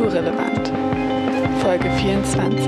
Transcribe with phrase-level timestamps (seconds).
[0.00, 0.72] Kulturrelevant,
[1.60, 2.64] Folge 24.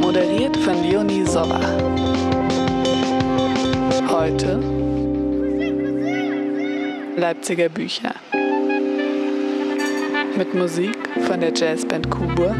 [0.00, 1.60] Moderiert von Leonie Sowa.
[4.08, 4.58] Heute
[7.16, 8.14] Leipziger Bücher.
[10.38, 12.56] Mit Musik von der Jazzband Kubur.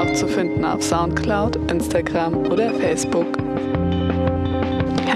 [0.00, 3.38] Auch zu finden auf Soundcloud, Instagram oder Facebook.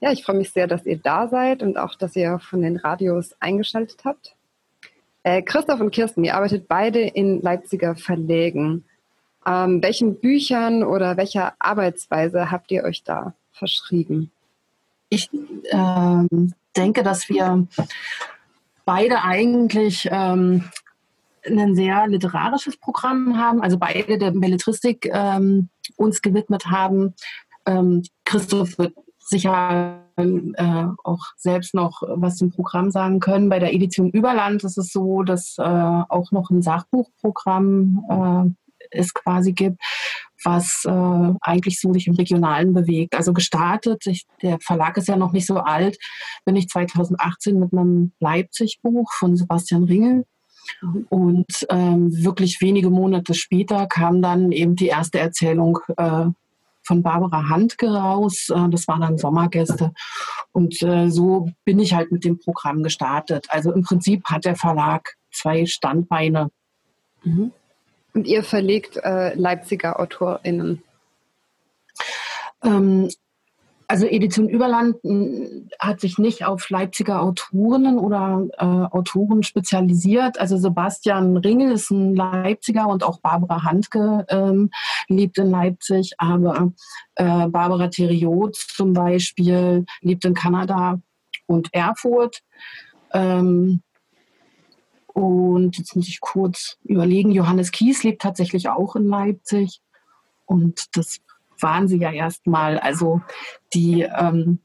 [0.00, 2.76] Ja, ich freue mich sehr, dass ihr da seid und auch, dass ihr von den
[2.76, 4.36] Radios eingeschaltet habt.
[5.24, 8.84] Äh, Christoph und Kirsten, ihr arbeitet beide in Leipziger Verlägen.
[9.44, 14.30] Ähm, welchen Büchern oder welcher Arbeitsweise habt ihr euch da verschrieben?
[15.08, 15.30] Ich
[15.70, 17.66] ähm, denke, dass wir
[18.84, 20.64] beide eigentlich ähm,
[21.46, 27.14] ein sehr literarisches Programm haben, also beide der Belletristik ähm, uns gewidmet haben.
[27.66, 33.48] Ähm, Christoph wird sicher äh, auch selbst noch was zum Programm sagen können.
[33.48, 38.54] Bei der Edition Überland ist es so, dass äh, auch noch ein Sachbuchprogramm äh,
[38.90, 39.80] es quasi gibt,
[40.44, 43.16] was äh, eigentlich so sich im Regionalen bewegt.
[43.16, 45.98] Also gestartet, ich, der Verlag ist ja noch nicht so alt,
[46.44, 50.24] bin ich 2018 mit einem Leipzig-Buch von Sebastian Ringel
[51.08, 56.26] und ähm, wirklich wenige Monate später kam dann eben die erste Erzählung äh,
[56.82, 58.50] von Barbara Handke raus.
[58.50, 59.92] Äh, das waren dann Sommergäste.
[60.52, 63.46] Und äh, so bin ich halt mit dem Programm gestartet.
[63.48, 66.50] Also im Prinzip hat der Verlag zwei Standbeine.
[67.24, 67.52] Mhm.
[68.12, 70.82] Und ihr verlegt äh, Leipziger AutorInnen?
[72.62, 73.08] Ähm,
[73.88, 74.96] also Edition Überland
[75.78, 80.38] hat sich nicht auf Leipziger Autorinnen oder äh, Autoren spezialisiert.
[80.38, 84.70] Also Sebastian Ringel ist ein Leipziger und auch Barbara Handke ähm,
[85.08, 86.12] lebt in Leipzig.
[86.18, 86.72] Aber
[87.16, 91.00] äh, Barbara Theriot zum Beispiel lebt in Kanada
[91.46, 92.42] und Erfurt.
[93.12, 93.82] Ähm,
[95.14, 99.80] und jetzt muss ich kurz überlegen, Johannes Kies lebt tatsächlich auch in Leipzig.
[100.46, 101.20] Und das
[101.64, 102.78] waren sie ja erstmal.
[102.78, 103.22] Also
[103.72, 104.60] die ähm,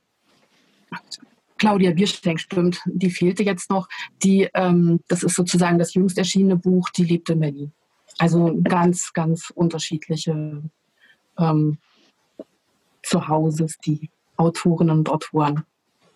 [1.58, 3.88] Claudia Bierstein stimmt, die fehlte jetzt noch.
[4.24, 7.72] Die, ähm, das ist sozusagen das jüngst erschienene Buch, die lebt in Berlin.
[8.18, 10.62] Also ganz, ganz unterschiedliche
[11.38, 11.78] ähm,
[13.02, 15.64] Zuhauses, die Autorinnen und Autoren.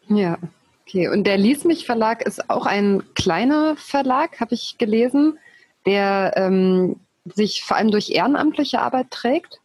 [0.07, 0.37] Ja,
[0.85, 1.07] okay.
[1.07, 5.39] Und der Lies mich Verlag ist auch ein kleiner Verlag, habe ich gelesen,
[5.85, 9.61] der ähm, sich vor allem durch ehrenamtliche Arbeit trägt.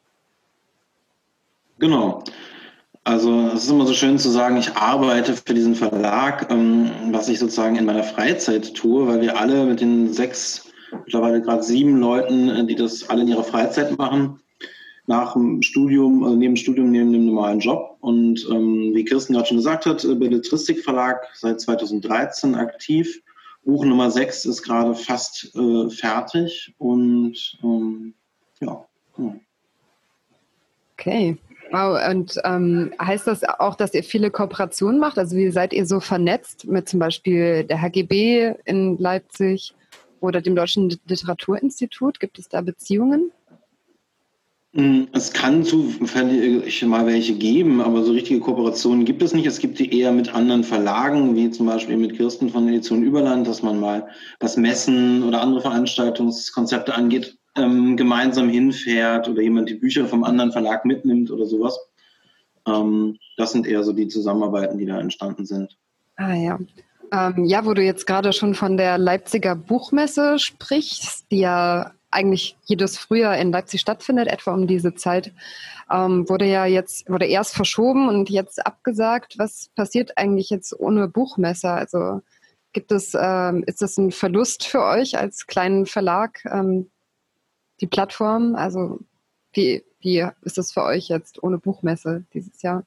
[1.79, 2.25] Genau.
[3.05, 7.29] Also es ist immer so schön zu sagen, ich arbeite für diesen Verlag, ähm, was
[7.29, 11.99] ich sozusagen in meiner Freizeit tue, weil wir alle mit den sechs, mittlerweile gerade sieben
[12.01, 14.41] Leuten, äh, die das alle in ihrer Freizeit machen,
[15.07, 17.97] nach dem Studium, also neben dem Studium, neben dem normalen Job.
[18.01, 23.23] Und ähm, wie Kirsten gerade schon gesagt hat, äh, Belletristik Verlag seit 2013 aktiv.
[23.65, 28.13] Buch Nummer 6 ist gerade fast äh, fertig und ähm,
[28.61, 28.85] ja.
[29.15, 29.41] Hm.
[30.93, 31.39] Okay.
[31.71, 35.19] Wow, und ähm, heißt das auch, dass ihr viele Kooperationen macht?
[35.19, 39.75] Also wie seid ihr so vernetzt mit zum Beispiel der HGB in Leipzig
[40.21, 42.21] oder dem Deutschen Literaturinstitut?
[42.21, 43.33] Gibt es da Beziehungen?
[44.75, 49.47] Hm, es kann zufällig mal welche geben, aber so richtige Kooperationen gibt es nicht.
[49.47, 53.47] Es gibt die eher mit anderen Verlagen, wie zum Beispiel mit Kirsten von Edition Überland,
[53.49, 54.09] dass man mal
[54.41, 60.53] was Messen oder andere Veranstaltungskonzepte angeht, ähm, gemeinsam hinfährt oder jemand die Bücher vom anderen
[60.53, 61.79] Verlag mitnimmt oder sowas.
[62.67, 65.77] Ähm, das sind eher so die Zusammenarbeiten, die da entstanden sind.
[66.17, 66.59] Ah ja.
[67.13, 72.57] Ähm, ja, wo du jetzt gerade schon von der Leipziger Buchmesse sprichst, die ja eigentlich
[72.65, 75.33] jedes Frühjahr in Leipzig stattfindet, etwa um diese Zeit,
[75.91, 79.39] ähm, wurde ja jetzt, wurde erst verschoben und jetzt abgesagt.
[79.39, 81.71] Was passiert eigentlich jetzt ohne Buchmesse?
[81.71, 82.21] Also
[82.73, 86.91] gibt es, ähm, ist das ein Verlust für euch als kleinen Verlag, ähm,
[87.81, 88.55] die Plattform?
[88.55, 89.01] Also
[89.53, 92.85] wie, wie ist es für euch jetzt ohne Buchmesse dieses Jahr?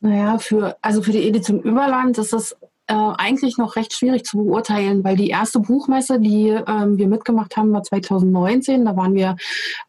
[0.00, 2.56] Naja, für, also für die Edition Überland ist es
[2.88, 7.56] äh, eigentlich noch recht schwierig zu beurteilen, weil die erste Buchmesse, die ähm, wir mitgemacht
[7.56, 8.86] haben, war 2019.
[8.86, 9.36] Da waren wir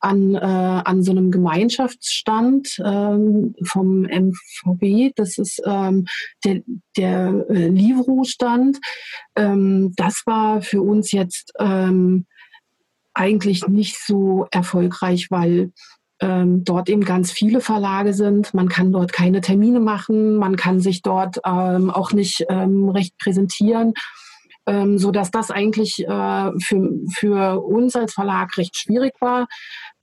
[0.01, 5.13] an, äh, an so einem Gemeinschaftsstand ähm, vom MVB.
[5.15, 6.07] Das ist ähm,
[6.43, 6.61] der,
[6.97, 8.79] der äh, Livro-Stand.
[9.37, 12.25] Ähm, das war für uns jetzt ähm,
[13.19, 15.71] eigentlich nicht so erfolgreich, weil
[16.21, 18.53] ähm, dort eben ganz viele Verlage sind.
[18.53, 23.17] Man kann dort keine Termine machen, man kann sich dort ähm, auch nicht ähm, recht
[23.17, 23.93] präsentieren,
[24.67, 29.47] ähm, so dass das eigentlich äh, für, für uns als Verlag recht schwierig war.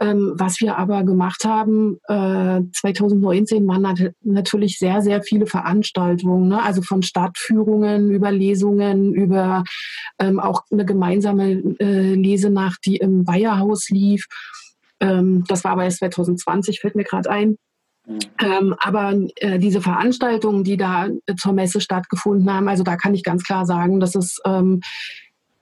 [0.01, 6.49] Ähm, was wir aber gemacht haben, äh, 2019 waren nat natürlich sehr, sehr viele Veranstaltungen,
[6.49, 6.63] ne?
[6.63, 9.65] also von Stadtführungen über Lesungen, über
[10.19, 14.27] ähm, auch eine gemeinsame äh, Lesenacht, die im Bayerhaus lief.
[15.01, 17.57] Ähm, das war aber erst 2020, fällt mir gerade ein.
[18.41, 23.15] Ähm, aber äh, diese Veranstaltungen, die da äh, zur Messe stattgefunden haben, also da kann
[23.15, 24.81] ich ganz klar sagen, dass es ähm,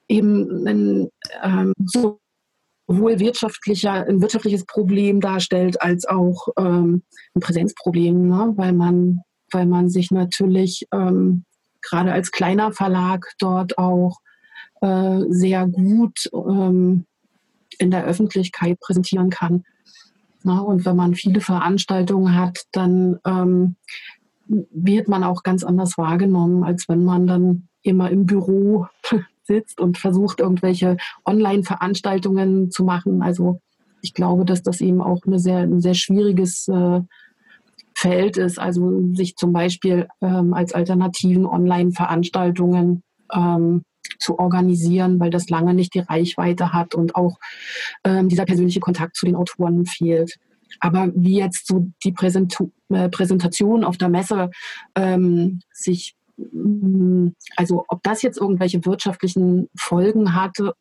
[0.08, 1.08] eben ein,
[1.42, 7.02] ähm, sowohl wirtschaftlicher, ein wirtschaftliches Problem darstellt, als auch ähm,
[7.34, 8.52] ein Präsenzproblem, ne?
[8.56, 9.20] weil, man,
[9.50, 11.44] weil man sich natürlich ähm,
[11.80, 14.18] gerade als kleiner Verlag dort auch
[14.82, 17.06] äh, sehr gut ähm,
[17.78, 19.64] in der Öffentlichkeit präsentieren kann.
[20.46, 23.76] Na, und wenn man viele Veranstaltungen hat, dann ähm,
[24.46, 28.86] wird man auch ganz anders wahrgenommen, als wenn man dann immer im Büro
[29.42, 33.22] sitzt und versucht, irgendwelche Online-Veranstaltungen zu machen.
[33.22, 33.60] Also
[34.02, 37.00] ich glaube, dass das eben auch eine sehr, ein sehr schwieriges äh,
[37.94, 38.58] Feld ist.
[38.58, 43.02] Also sich zum Beispiel ähm, als alternativen Online-Veranstaltungen
[43.32, 43.82] ähm,
[44.18, 47.38] zu organisieren, weil das lange nicht die Reichweite hat und auch
[48.04, 50.36] ähm, dieser persönliche Kontakt zu den Autoren fehlt.
[50.80, 52.56] Aber wie jetzt so die Präsent
[52.90, 54.50] äh, Präsentation auf der Messe
[54.94, 60.74] ähm, sich, mm, also ob das jetzt irgendwelche wirtschaftlichen Folgen hatte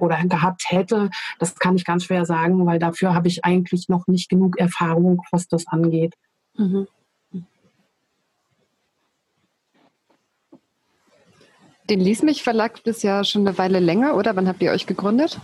[0.00, 4.06] oder gehabt hätte, das kann ich ganz schwer sagen, weil dafür habe ich eigentlich noch
[4.06, 6.14] nicht genug Erfahrung, was das angeht.
[6.56, 6.86] Mhm.
[11.90, 14.36] Den Lies mich Verlag gibt es ja schon eine Weile länger, oder?
[14.36, 15.40] Wann habt ihr euch gegründet?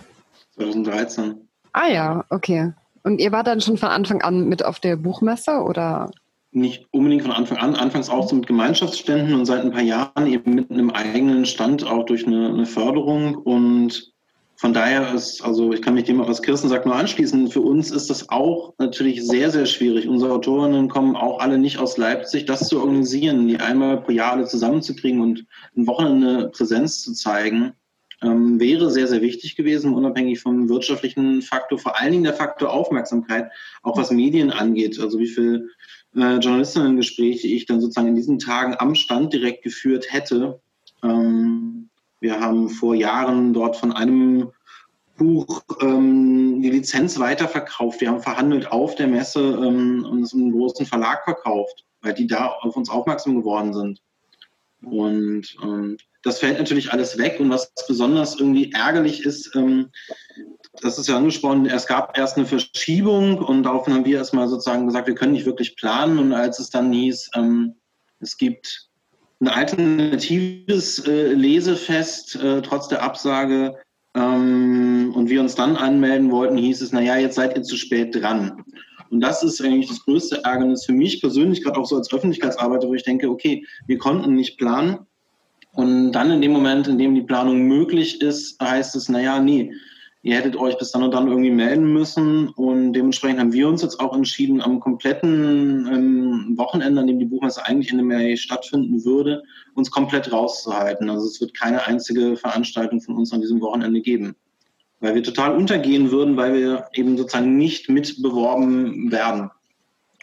[0.54, 1.34] 2013.
[1.72, 2.72] Ah ja, okay.
[3.02, 6.08] Und ihr wart dann schon von Anfang an mit auf der Buchmesse oder?
[6.52, 10.26] Nicht unbedingt von Anfang an, anfangs auch so mit Gemeinschaftsständen und seit ein paar Jahren
[10.28, 14.14] eben mit einem eigenen Stand auch durch eine, eine Förderung und
[14.58, 17.50] von daher ist, also ich kann mich dem, was Kirsten sagt, nur anschließen.
[17.50, 20.08] Für uns ist das auch natürlich sehr, sehr schwierig.
[20.08, 24.32] Unsere Autorinnen kommen auch alle nicht aus Leipzig, das zu organisieren, die einmal pro Jahr
[24.32, 27.74] alle zusammenzukriegen und ein Wochenende Präsenz zu zeigen,
[28.22, 32.72] ähm, wäre sehr, sehr wichtig gewesen, unabhängig vom wirtschaftlichen Faktor, vor allen Dingen der Faktor
[32.72, 33.50] Aufmerksamkeit,
[33.82, 34.98] auch was Medien angeht.
[34.98, 35.68] Also wie viel
[36.14, 40.60] äh, Journalistinnen-Gespräche ich dann sozusagen in diesen Tagen am Stand direkt geführt hätte.
[41.02, 41.90] Ähm,
[42.20, 44.52] wir haben vor Jahren dort von einem
[45.16, 48.00] Buch ähm, die Lizenz weiterverkauft.
[48.00, 52.26] Wir haben verhandelt auf der Messe ähm, und es einen großen Verlag verkauft, weil die
[52.26, 54.02] da auf uns aufmerksam geworden sind.
[54.82, 57.40] Und ähm, das fällt natürlich alles weg.
[57.40, 59.90] Und was besonders irgendwie ärgerlich ist, ähm,
[60.82, 64.86] das ist ja angesprochen, es gab erst eine Verschiebung und daraufhin haben wir erstmal sozusagen
[64.86, 66.18] gesagt, wir können nicht wirklich planen.
[66.18, 67.76] Und als es dann hieß, ähm,
[68.20, 68.85] es gibt
[69.40, 73.76] ein alternatives äh, Lesefest äh, trotz der Absage
[74.14, 78.14] ähm, und wir uns dann anmelden wollten, hieß es, naja, jetzt seid ihr zu spät
[78.14, 78.64] dran.
[79.10, 82.88] Und das ist eigentlich das größte Ärgernis für mich persönlich, gerade auch so als Öffentlichkeitsarbeiter,
[82.88, 84.98] wo ich denke, okay, wir konnten nicht planen.
[85.72, 89.72] Und dann in dem Moment, in dem die Planung möglich ist, heißt es, naja, nee,
[90.26, 92.48] ihr hättet euch bis dann und dann irgendwie melden müssen.
[92.48, 97.26] Und dementsprechend haben wir uns jetzt auch entschieden, am kompletten ähm, Wochenende, an dem die
[97.26, 101.08] Buchmesse eigentlich in dem Mai stattfinden würde, uns komplett rauszuhalten.
[101.08, 104.34] Also es wird keine einzige Veranstaltung von uns an diesem Wochenende geben.
[104.98, 109.50] Weil wir total untergehen würden, weil wir eben sozusagen nicht mitbeworben werden.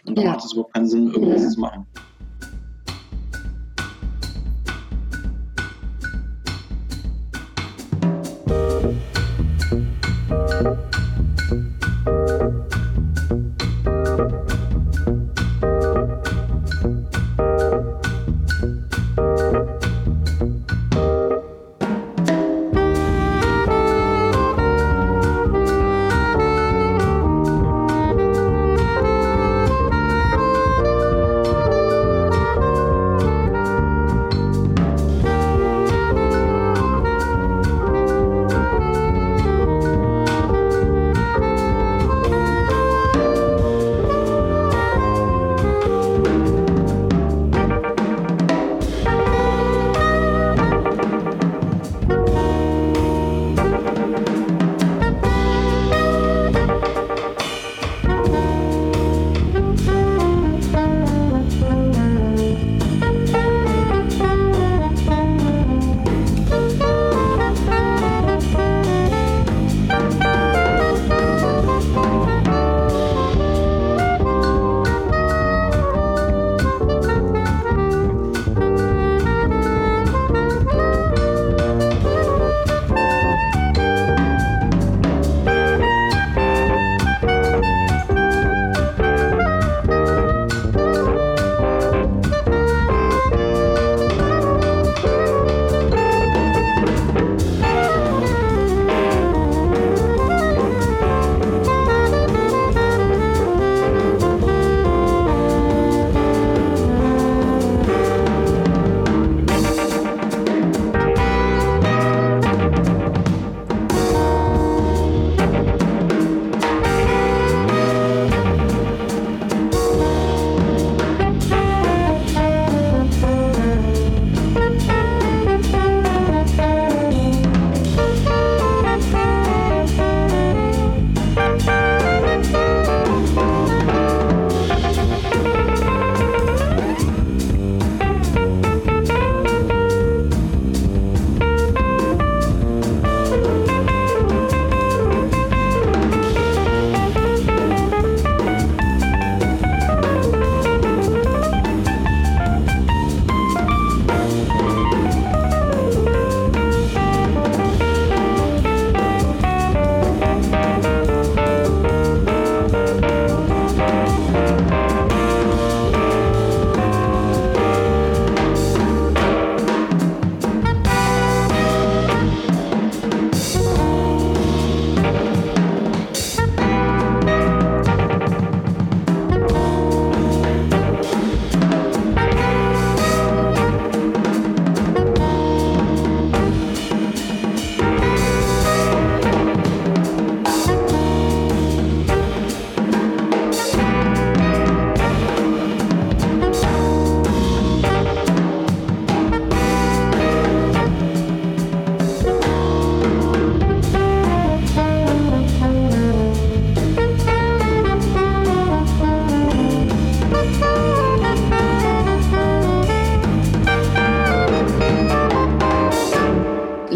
[0.05, 0.31] Und da ja.
[0.31, 1.49] macht es überhaupt keinen Sinn, irgendwas ja.
[1.49, 1.87] zu machen.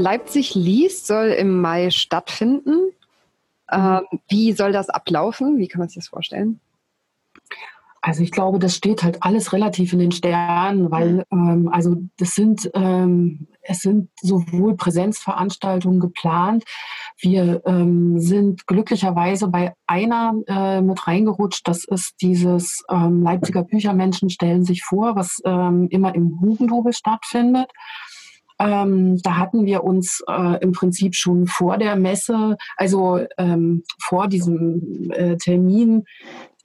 [0.08, 2.94] Leipzig liest soll im Mai stattfinden.
[3.70, 5.58] Ähm, wie soll das ablaufen?
[5.58, 6.62] Wie kann man sich das vorstellen?
[8.00, 12.36] Also ich glaube, das steht halt alles relativ in den Sternen, weil ähm, also das
[12.36, 16.64] sind ähm, es sind sowohl Präsenzveranstaltungen geplant.
[17.20, 21.68] Wir ähm, sind glücklicherweise bei einer äh, mit reingerutscht.
[21.68, 27.70] Das ist dieses ähm, Leipziger Büchermenschen stellen sich vor, was ähm, immer im Hugendubel stattfindet.
[28.60, 34.28] Ähm, da hatten wir uns äh, im Prinzip schon vor der Messe, also ähm, vor
[34.28, 36.06] diesem äh, Termin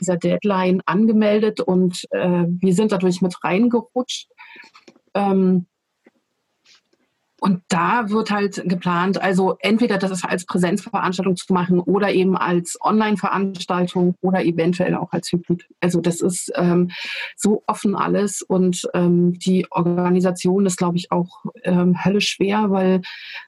[0.01, 4.29] dieser Deadline angemeldet und äh, wir sind dadurch mit reingerutscht.
[5.15, 5.67] Ähm,
[7.43, 12.79] und da wird halt geplant, also entweder das als Präsenzveranstaltung zu machen oder eben als
[12.81, 15.67] Online-Veranstaltung oder eventuell auch als Hybrid.
[15.81, 16.93] Also das ist ähm,
[17.37, 23.01] so offen alles und ähm, die Organisation ist, glaube ich, auch ähm, höllisch schwer, weil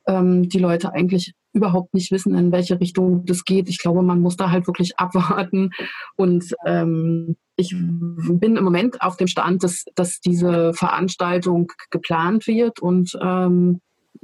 [0.09, 3.68] ähm, die Leute eigentlich überhaupt nicht wissen, in welche Richtung das geht.
[3.68, 5.70] Ich glaube, man muss da halt wirklich abwarten.
[6.16, 12.80] Und ähm, ich bin im Moment auf dem Stand, dass, dass diese Veranstaltung geplant wird
[12.80, 13.80] und ähm,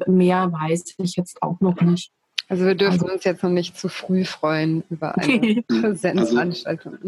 [0.06, 2.10] mehr weiß ich jetzt auch noch nicht.
[2.48, 6.98] Also wir dürfen also, uns jetzt noch nicht zu früh freuen über eine Präsenzveranstaltung.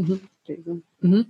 [0.49, 0.83] Also, mhm.
[1.01, 1.27] mhm.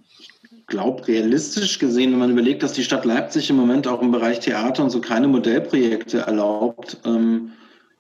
[0.51, 4.13] Ich glaube, realistisch gesehen, wenn man überlegt, dass die Stadt Leipzig im Moment auch im
[4.13, 7.53] Bereich Theater und so kleine Modellprojekte erlaubt, ähm,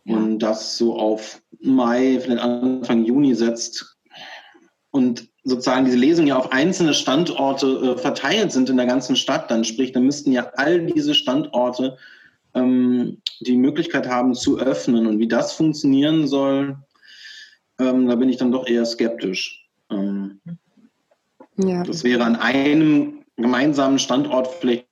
[0.04, 3.97] und das so auf Mai, vielleicht Anfang Juni setzt
[4.90, 9.50] und sozusagen diese Lesungen ja auf einzelne Standorte äh, verteilt sind in der ganzen Stadt,
[9.50, 11.97] dann sprich, dann müssten ja all diese Standorte
[12.54, 15.06] ähm, die Möglichkeit haben zu öffnen.
[15.06, 16.76] Und wie das funktionieren soll,
[17.80, 19.66] ähm, da bin ich dann doch eher skeptisch.
[19.90, 20.40] Ähm,
[21.56, 21.82] ja.
[21.82, 24.87] Das wäre an einem gemeinsamen Standort vielleicht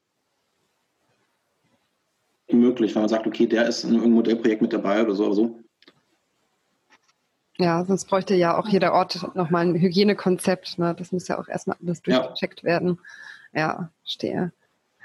[2.52, 5.34] möglich, wenn man sagt, okay, der ist in irgendeinem Modellprojekt mit dabei oder so oder
[5.34, 5.60] so.
[7.58, 10.78] Ja, sonst bräuchte ja auch jeder Ort nochmal ein Hygienekonzept.
[10.78, 10.94] Ne?
[10.98, 12.64] Das muss ja auch erstmal alles durchgecheckt ja.
[12.64, 12.98] werden.
[13.52, 14.52] Ja, stehe.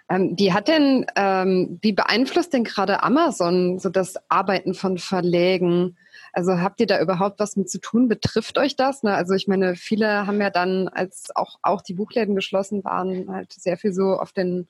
[0.08, 5.98] Ähm, wie hat denn, ähm, wie beeinflusst denn gerade Amazon so das Arbeiten von Verlägen?
[6.32, 8.08] Also habt ihr da überhaupt was mit zu tun?
[8.08, 9.04] Betrifft euch das?
[9.04, 9.14] Ne?
[9.14, 13.52] Also ich meine, viele haben ja dann, als auch, auch die Buchläden geschlossen waren, halt
[13.52, 14.68] sehr viel so auf den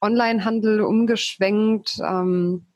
[0.00, 1.98] Onlinehandel umgeschwenkt.
[2.02, 2.66] Ähm,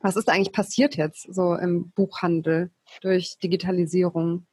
[0.00, 4.46] was ist eigentlich passiert jetzt so im Buchhandel durch Digitalisierung?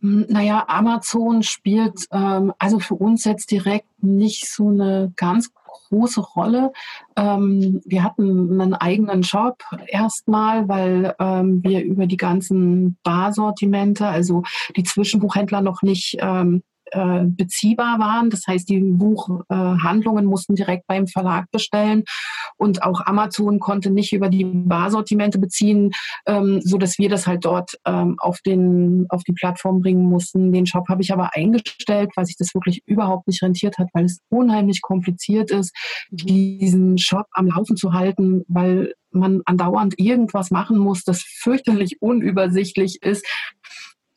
[0.00, 6.20] Hm, naja, Amazon spielt ähm, also für uns jetzt direkt nicht so eine ganz große
[6.20, 6.72] Rolle.
[7.16, 14.42] Ähm, wir hatten einen eigenen Shop erstmal, weil ähm, wir über die ganzen Barsortimente, also
[14.76, 16.62] die Zwischenbuchhändler noch nicht ähm,
[16.92, 18.30] äh, beziehbar waren.
[18.30, 22.04] Das heißt, die Buchhandlungen äh, mussten direkt beim Verlag bestellen
[22.56, 25.92] und auch Amazon konnte nicht über die Barsortimente beziehen,
[26.26, 30.52] ähm, so dass wir das halt dort ähm, auf den auf die Plattform bringen mussten.
[30.52, 34.04] Den Shop habe ich aber eingestellt, weil sich das wirklich überhaupt nicht rentiert hat, weil
[34.04, 35.74] es unheimlich kompliziert ist,
[36.10, 43.02] diesen Shop am Laufen zu halten, weil man andauernd irgendwas machen muss, das fürchterlich unübersichtlich
[43.02, 43.26] ist.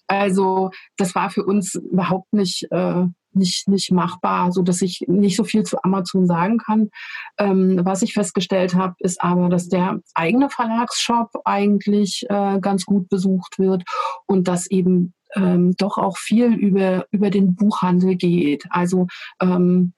[0.07, 5.35] Also das war für uns überhaupt nicht, äh, nicht, nicht machbar, so dass ich nicht
[5.35, 6.89] so viel zu Amazon sagen kann.
[7.37, 13.09] Ähm, was ich festgestellt habe, ist aber, dass der eigene Verlagsshop eigentlich äh, ganz gut
[13.09, 13.83] besucht wird
[14.25, 18.65] und dass eben ähm, doch auch viel über, über den Buchhandel geht.
[18.69, 19.07] Also
[19.41, 19.93] ähm,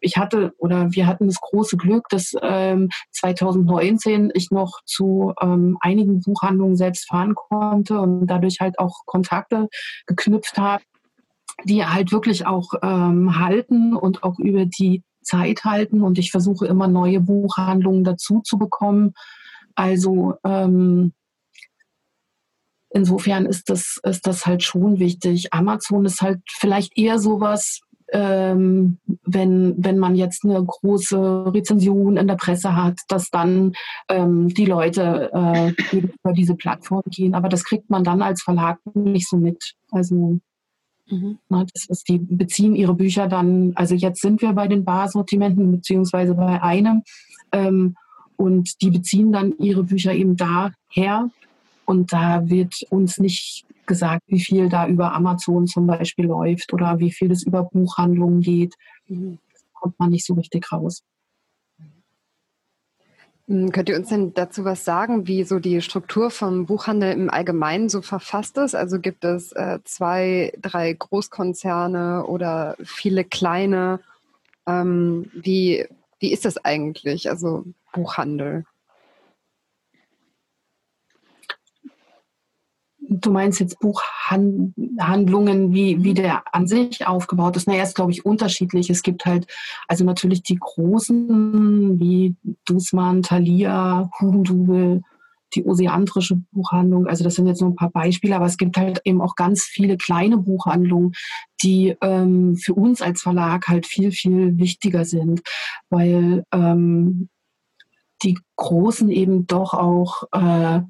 [0.00, 5.78] ich hatte oder wir hatten das große Glück, dass ähm, 2019 ich noch zu ähm,
[5.80, 9.68] einigen Buchhandlungen selbst fahren konnte und dadurch halt auch Kontakte
[10.06, 10.82] geknüpft habe,
[11.64, 16.02] die halt wirklich auch ähm, halten und auch über die Zeit halten.
[16.02, 19.12] Und ich versuche immer neue Buchhandlungen dazu zu bekommen.
[19.74, 21.12] Also ähm,
[22.90, 25.52] insofern ist das, ist das halt schon wichtig.
[25.52, 27.80] Amazon ist halt vielleicht eher sowas,
[28.12, 33.72] ähm, wenn, wenn man jetzt eine große Rezension in der Presse hat, dass dann
[34.08, 37.34] ähm, die Leute äh, über diese Plattform gehen.
[37.34, 39.74] Aber das kriegt man dann als Verlag nicht so mit.
[39.90, 40.38] Also
[41.08, 41.38] mhm.
[41.48, 45.70] na, das ist, die beziehen ihre Bücher dann, also jetzt sind wir bei den Barsortimenten
[45.70, 47.02] beziehungsweise bei einem.
[47.52, 47.94] Ähm,
[48.36, 51.28] und die beziehen dann ihre Bücher eben daher.
[51.84, 57.00] Und da wird uns nicht gesagt, wie viel da über Amazon zum Beispiel läuft oder
[57.00, 58.74] wie viel das über Buchhandlungen geht.
[59.08, 59.38] Mhm.
[59.52, 61.02] Das kommt man nicht so richtig raus.
[63.48, 67.30] Hm, könnt ihr uns denn dazu was sagen, wie so die Struktur vom Buchhandel im
[67.30, 68.74] Allgemeinen so verfasst ist?
[68.74, 74.00] Also gibt es äh, zwei, drei Großkonzerne oder viele kleine?
[74.66, 75.86] Ähm, wie,
[76.20, 77.30] wie ist das eigentlich?
[77.30, 78.64] Also Buchhandel?
[83.10, 87.66] Du meinst jetzt Buchhandlungen, wie, wie der an sich aufgebaut ist?
[87.66, 88.90] Naja, ist, glaube ich, unterschiedlich.
[88.90, 89.46] Es gibt halt,
[89.86, 95.02] also natürlich die großen, wie Dussmann, Thalia, Hugendubel,
[95.54, 97.06] die oseantrische Buchhandlung.
[97.06, 99.62] Also das sind jetzt nur ein paar Beispiele, aber es gibt halt eben auch ganz
[99.62, 101.12] viele kleine Buchhandlungen,
[101.62, 105.40] die ähm, für uns als Verlag halt viel, viel wichtiger sind,
[105.88, 107.28] weil ähm,
[108.22, 110.80] die Großen eben doch auch äh,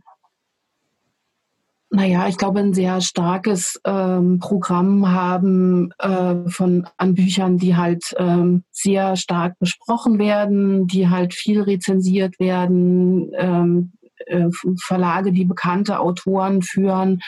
[1.90, 8.14] naja, ich glaube, ein sehr starkes ähm, Programm haben äh, von an Büchern, die halt
[8.18, 13.92] ähm, sehr stark besprochen werden, die halt viel rezensiert werden, ähm,
[14.26, 14.48] äh,
[14.84, 17.20] Verlage, die bekannte Autoren führen.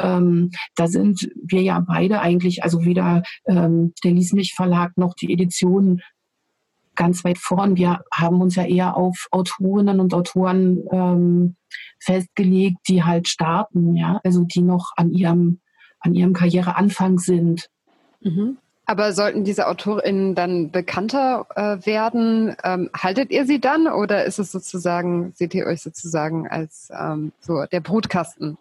[0.00, 5.32] Ähm, da sind wir ja beide eigentlich, also weder ähm, der Liesmich Verlag noch die
[5.32, 6.00] Edition
[7.00, 7.78] ganz weit vorn.
[7.78, 11.56] Wir haben uns ja eher auf Autorinnen und Autoren ähm,
[11.98, 15.60] festgelegt, die halt starten, ja, also die noch an ihrem,
[16.00, 17.70] an ihrem Karriereanfang sind.
[18.20, 18.58] Mhm.
[18.84, 24.38] Aber sollten diese AutorInnen dann bekannter äh, werden, ähm, haltet ihr sie dann oder ist
[24.38, 28.58] es sozusagen, seht ihr euch sozusagen als ähm, so der Brutkasten?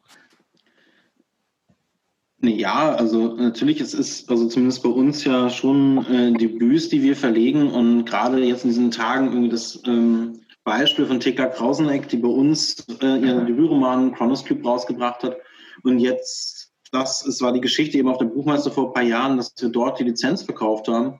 [2.41, 7.17] Ja, also natürlich, es ist also zumindest bei uns ja schon äh, Debüts, die wir
[7.17, 12.17] verlegen und gerade jetzt in diesen Tagen irgendwie das ähm, Beispiel von Tekla Krauseneck, die
[12.17, 15.35] bei uns äh, ihren Debütroman Chronoscube rausgebracht hat
[15.83, 19.35] und jetzt, das es war die Geschichte eben auf der Buchmeister vor ein paar Jahren,
[19.35, 21.19] dass wir dort die Lizenz verkauft haben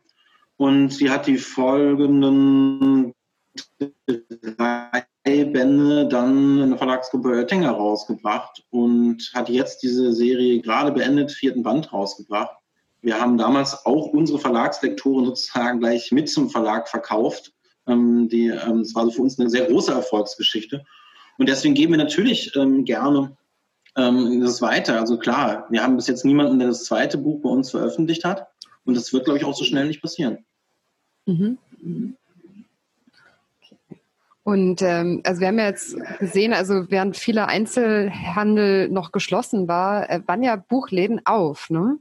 [0.55, 3.13] und sie hat die folgenden
[4.57, 5.05] drei
[5.45, 11.63] Bände dann in der Verlagsgruppe Oettinger rausgebracht und hat jetzt diese Serie gerade beendet, vierten
[11.63, 12.55] Band rausgebracht.
[13.01, 17.53] Wir haben damals auch unsere Verlagslektoren sozusagen gleich mit zum Verlag verkauft.
[17.87, 20.85] Ähm, die, ähm, das war so für uns eine sehr große Erfolgsgeschichte.
[21.37, 23.37] Und deswegen geben wir natürlich ähm, gerne
[23.95, 24.99] ähm, das weiter.
[24.99, 28.47] Also klar, wir haben bis jetzt niemanden, der das zweite Buch bei uns veröffentlicht hat.
[28.83, 30.45] Und das wird, glaube ich, auch so schnell nicht passieren.
[31.25, 32.17] Mhm.
[34.49, 40.09] Und ähm, also wir haben ja jetzt gesehen, also während viele Einzelhandel noch geschlossen war,
[40.09, 41.99] äh, waren ja Buchläden auf, ne?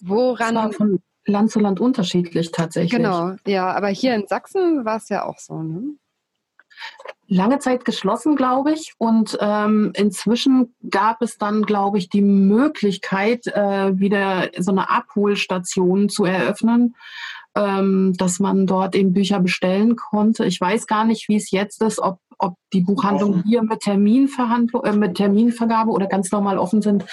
[0.00, 0.54] Woran?
[0.54, 2.92] Das war von Land zu Land unterschiedlich tatsächlich.
[2.92, 5.96] Genau, ja, aber hier in Sachsen war es ja auch so, ne?
[7.26, 8.92] Lange Zeit geschlossen, glaube ich.
[8.98, 16.08] Und ähm, inzwischen gab es dann, glaube ich, die Möglichkeit, äh, wieder so eine Abholstation
[16.08, 16.94] zu eröffnen
[17.56, 20.44] ähm, dass man dort eben Bücher bestellen konnte.
[20.46, 24.84] Ich weiß gar nicht, wie es jetzt ist, ob, ob die Buchhandlungen hier mit, Terminverhandlung,
[24.84, 27.04] äh, mit Terminvergabe oder ganz normal offen sind.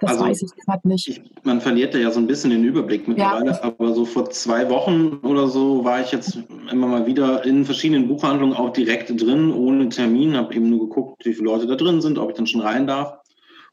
[0.00, 1.08] Das also, weiß ich gerade nicht.
[1.08, 3.62] Ich, man verliert ja so ein bisschen den Überblick mittlerweile, ja.
[3.62, 6.38] aber so vor zwei Wochen oder so war ich jetzt
[6.70, 11.24] immer mal wieder in verschiedenen Buchhandlungen auch direkt drin, ohne Termin, habe eben nur geguckt,
[11.24, 13.19] wie viele Leute da drin sind, ob ich dann schon rein darf.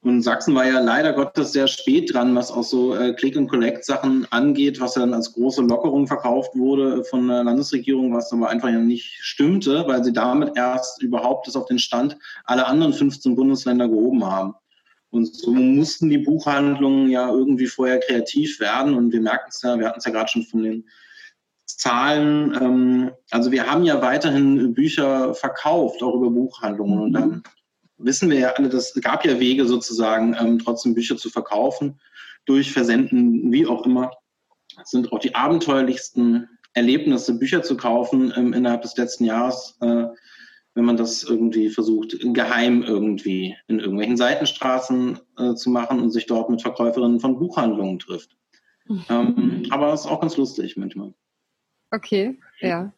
[0.01, 4.79] Und Sachsen war ja leider Gottes sehr spät dran, was auch so äh, Click-and-Collect-Sachen angeht,
[4.79, 8.79] was ja dann als große Lockerung verkauft wurde von der Landesregierung, was aber einfach ja
[8.79, 13.87] nicht stimmte, weil sie damit erst überhaupt das auf den Stand aller anderen 15 Bundesländer
[13.87, 14.53] gehoben haben.
[15.09, 18.93] Und so mussten die Buchhandlungen ja irgendwie vorher kreativ werden.
[18.93, 20.87] Und wir merken es ja, wir hatten es ja gerade schon von den
[21.65, 22.55] Zahlen.
[22.61, 26.99] Ähm, also wir haben ja weiterhin Bücher verkauft, auch über Buchhandlungen.
[26.99, 27.43] Und dann
[27.97, 31.99] wissen wir ja alle, das gab ja Wege sozusagen, ähm, trotzdem Bücher zu verkaufen,
[32.45, 34.11] durch Versenden, wie auch immer.
[34.77, 40.05] Das sind auch die abenteuerlichsten Erlebnisse, Bücher zu kaufen ähm, innerhalb des letzten Jahres, äh,
[40.75, 46.27] wenn man das irgendwie versucht, geheim irgendwie in irgendwelchen Seitenstraßen äh, zu machen und sich
[46.27, 48.37] dort mit Verkäuferinnen von Buchhandlungen trifft.
[48.85, 49.05] Mhm.
[49.09, 51.13] Ähm, aber das ist auch ganz lustig manchmal.
[51.89, 52.93] Okay, ja.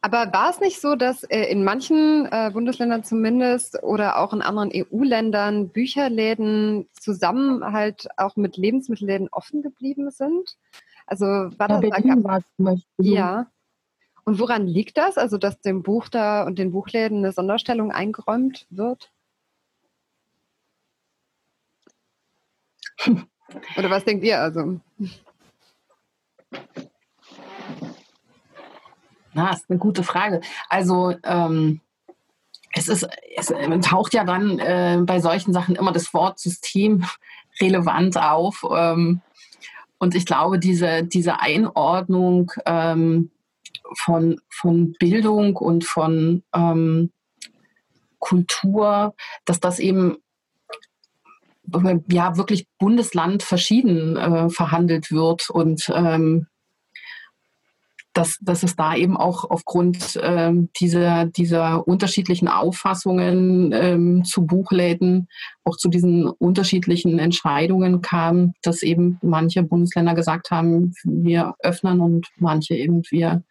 [0.00, 4.42] Aber war es nicht so, dass äh, in manchen äh, Bundesländern zumindest oder auch in
[4.42, 10.56] anderen EU-Ländern Bücherläden zusammen halt auch mit Lebensmittelläden offen geblieben sind?
[11.06, 13.12] Also war das ja, Berlin war zum Beispiel.
[13.12, 13.50] Ja.
[14.24, 15.18] Und woran liegt das?
[15.18, 19.10] Also dass dem Buch da und den Buchläden eine Sonderstellung eingeräumt wird?
[23.76, 24.80] Oder was denkt ihr also?
[29.34, 30.40] Na, ist eine gute Frage.
[30.68, 31.80] Also ähm,
[32.74, 37.04] es ist, es taucht ja dann äh, bei solchen Sachen immer das Wort System
[37.60, 38.64] relevant auf.
[38.70, 39.20] Ähm,
[39.98, 43.30] und ich glaube, diese, diese Einordnung ähm,
[43.96, 47.10] von, von Bildung und von ähm,
[48.18, 49.14] Kultur,
[49.44, 50.18] dass das eben
[52.08, 56.46] ja wirklich Bundesland verschieden äh, verhandelt wird und ähm,
[58.18, 65.28] dass, dass es da eben auch aufgrund ähm, dieser, dieser unterschiedlichen Auffassungen ähm, zu Buchläden
[65.62, 72.26] auch zu diesen unterschiedlichen Entscheidungen kam, dass eben manche Bundesländer gesagt haben, wir öffnen und
[72.38, 73.44] manche eben wir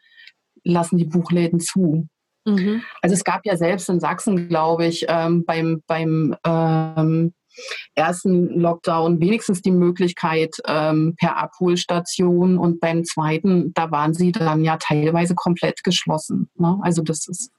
[0.66, 2.10] lassen die Buchläden zu.
[2.44, 2.82] Mhm.
[3.02, 7.34] Also es gab ja selbst in Sachsen, glaube ich, ähm, beim, beim ähm,
[7.96, 14.64] ersten Lockdown wenigstens die Möglichkeit ähm, per Abholstation und beim zweiten, da waren sie dann
[14.64, 16.50] ja teilweise komplett geschlossen.
[16.56, 16.80] Ne?
[16.82, 17.52] Also das ist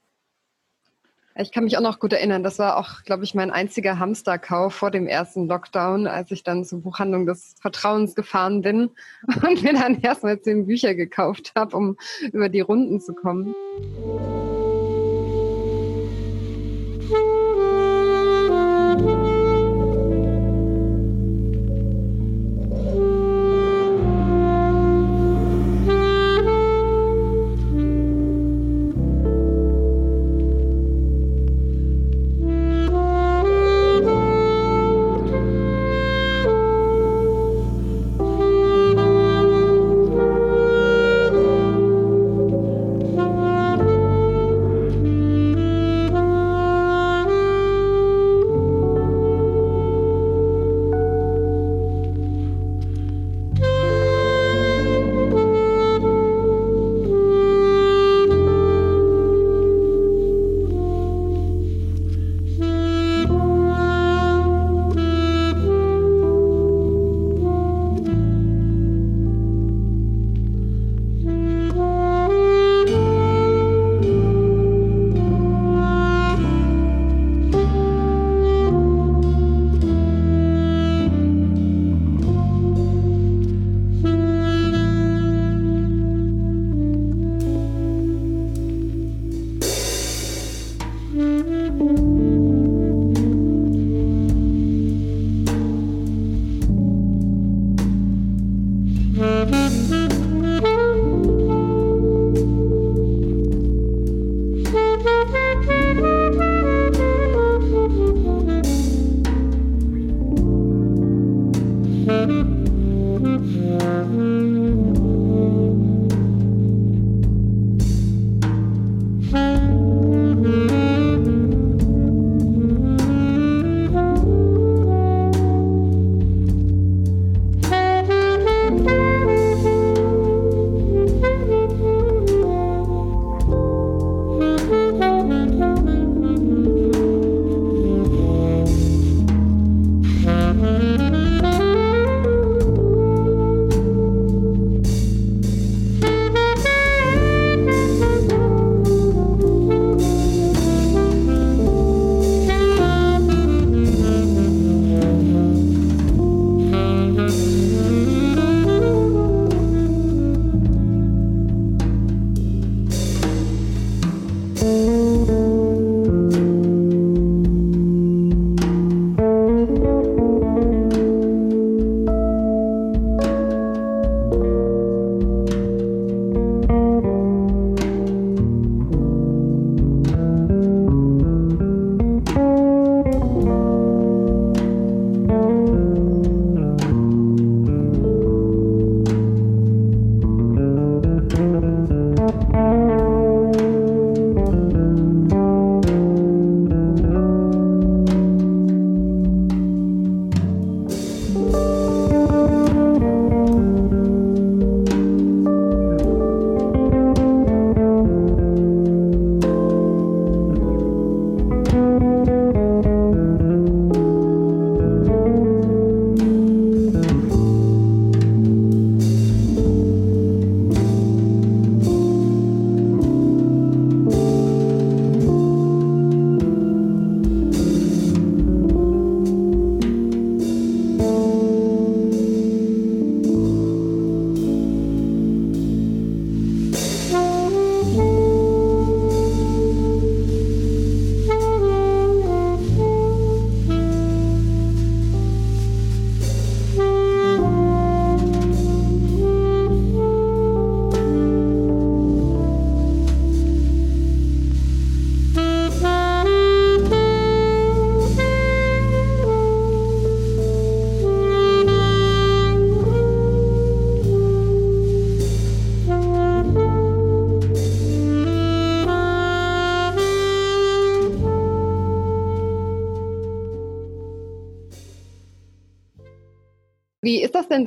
[1.41, 4.73] ich kann mich auch noch gut erinnern, das war auch, glaube ich, mein einziger Hamsterkauf
[4.73, 8.89] vor dem ersten Lockdown, als ich dann zur Buchhandlung des Vertrauens gefahren bin
[9.47, 11.97] und mir dann erstmal zehn Bücher gekauft habe, um
[12.33, 13.55] über die Runden zu kommen.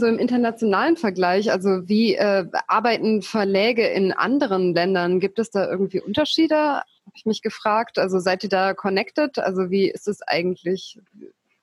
[0.03, 1.53] So im internationalen Vergleich?
[1.53, 5.21] Also wie äh, arbeiten Verläge in anderen Ländern?
[5.21, 6.57] Gibt es da irgendwie Unterschiede?
[6.57, 7.99] Habe ich mich gefragt.
[7.99, 9.39] Also seid ihr da connected?
[9.39, 10.99] Also wie ist es eigentlich?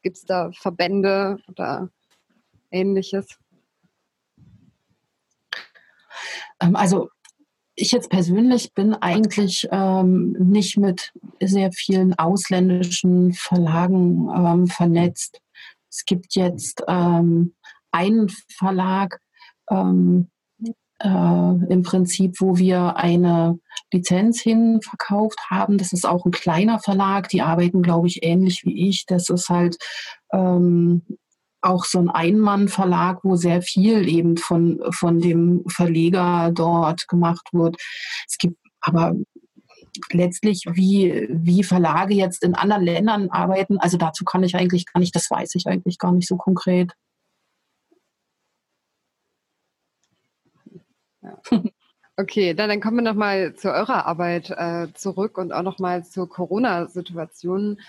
[0.04, 1.90] Gibt es da Verbände oder
[2.72, 3.28] ähnliches?
[6.62, 7.10] Ähm, also
[7.76, 15.42] ich jetzt persönlich bin eigentlich ähm, nicht mit sehr vielen ausländischen Verlagen ähm, vernetzt.
[15.90, 17.54] Es gibt jetzt ähm,
[17.92, 19.20] einen Verlag
[19.70, 20.30] ähm,
[21.00, 23.60] äh, im Prinzip, wo wir eine
[23.92, 25.78] Lizenz hin verkauft haben.
[25.78, 27.30] Das ist auch ein kleiner Verlag.
[27.30, 29.06] Die arbeiten, glaube ich, ähnlich wie ich.
[29.06, 29.78] Das ist halt
[30.34, 31.04] ähm,
[31.62, 37.78] auch so ein Einmann-Verlag, wo sehr viel eben von, von dem Verleger dort gemacht wird.
[38.28, 39.14] Es gibt aber
[40.12, 45.00] letztlich, wie, wie Verlage jetzt in anderen Ländern arbeiten, also dazu kann ich eigentlich gar
[45.00, 46.94] nicht, das weiß ich eigentlich gar nicht so konkret.
[52.20, 56.28] Okay, dann, dann kommen wir nochmal zu eurer Arbeit äh, zurück und auch nochmal zur
[56.28, 57.80] Corona-Situation.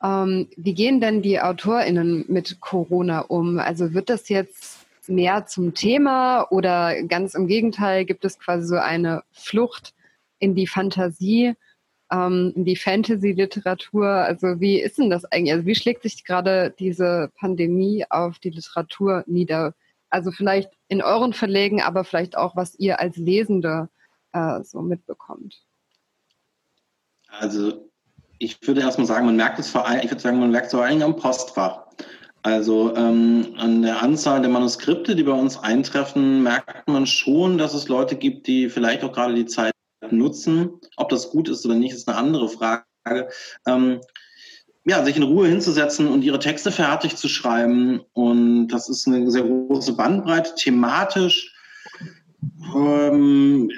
[0.00, 3.58] Ähm, wie gehen denn die AutorInnen mit Corona um?
[3.58, 8.76] Also wird das jetzt mehr zum Thema oder ganz im Gegenteil gibt es quasi so
[8.76, 9.92] eine Flucht
[10.38, 11.54] in die Fantasie,
[12.12, 14.06] ähm, in die Fantasy-Literatur?
[14.06, 15.52] Also wie ist denn das eigentlich?
[15.52, 19.74] Also wie schlägt sich gerade diese Pandemie auf die Literatur nieder?
[20.10, 23.88] Also vielleicht in euren Verlegen, aber vielleicht auch, was ihr als Lesende
[24.32, 25.62] äh, so mitbekommt.
[27.28, 27.88] Also
[28.38, 30.72] ich würde erstmal sagen, man merkt es vor allem, ich würde sagen, man merkt es
[30.72, 31.86] vor allem am Postfach.
[32.42, 37.72] Also ähm, an der Anzahl der Manuskripte, die bei uns eintreffen, merkt man schon, dass
[37.72, 39.72] es Leute gibt, die vielleicht auch gerade die Zeit
[40.10, 40.80] nutzen.
[40.96, 42.84] Ob das gut ist oder nicht, ist eine andere Frage.
[43.66, 44.00] Ähm,
[44.84, 48.00] ja, sich in Ruhe hinzusetzen und ihre Texte fertig zu schreiben.
[48.12, 50.54] Und das ist eine sehr große Bandbreite.
[50.54, 51.54] Thematisch
[52.74, 53.70] ähm,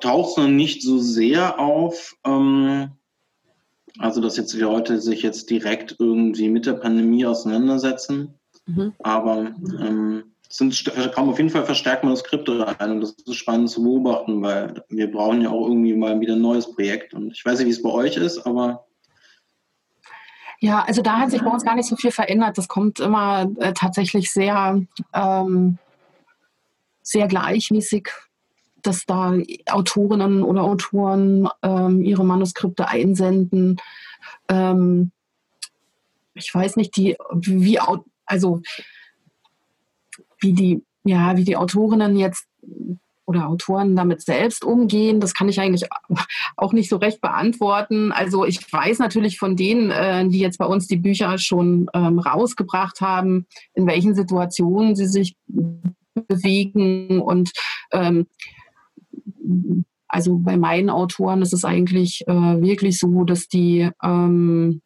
[0.00, 2.16] taucht es noch nicht so sehr auf.
[2.24, 2.90] Ähm,
[3.98, 8.34] also, dass jetzt die Leute sich jetzt direkt irgendwie mit der Pandemie auseinandersetzen.
[8.66, 8.92] Mhm.
[8.98, 13.82] Aber ähm, sind, kommen auf jeden Fall verstärkt Manuskripte rein und das ist spannend zu
[13.82, 17.12] beobachten, weil wir brauchen ja auch irgendwie mal wieder ein neues Projekt.
[17.12, 18.87] Und ich weiß nicht, wie es bei euch ist, aber
[20.60, 22.58] ja, also da hat sich bei uns gar nicht so viel verändert.
[22.58, 24.82] Das kommt immer äh, tatsächlich sehr,
[25.14, 25.78] ähm,
[27.02, 28.08] sehr gleichmäßig,
[28.82, 29.34] dass da
[29.70, 33.80] Autorinnen oder Autoren ähm, ihre Manuskripte einsenden.
[34.48, 35.12] Ähm,
[36.34, 37.78] ich weiß nicht, die, wie,
[38.26, 38.60] also,
[40.40, 42.46] wie die, ja, wie die Autorinnen jetzt
[43.28, 45.86] oder Autoren damit selbst umgehen, das kann ich eigentlich
[46.56, 48.10] auch nicht so recht beantworten.
[48.10, 52.18] Also ich weiß natürlich von denen, äh, die jetzt bei uns die Bücher schon ähm,
[52.18, 55.36] rausgebracht haben, in welchen Situationen sie sich
[56.14, 57.20] bewegen.
[57.20, 57.52] Und
[57.92, 58.26] ähm,
[60.08, 64.80] also bei meinen Autoren ist es eigentlich äh, wirklich so, dass die ähm,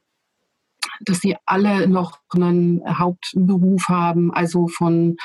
[1.05, 5.17] dass die alle noch einen Hauptberuf haben, also von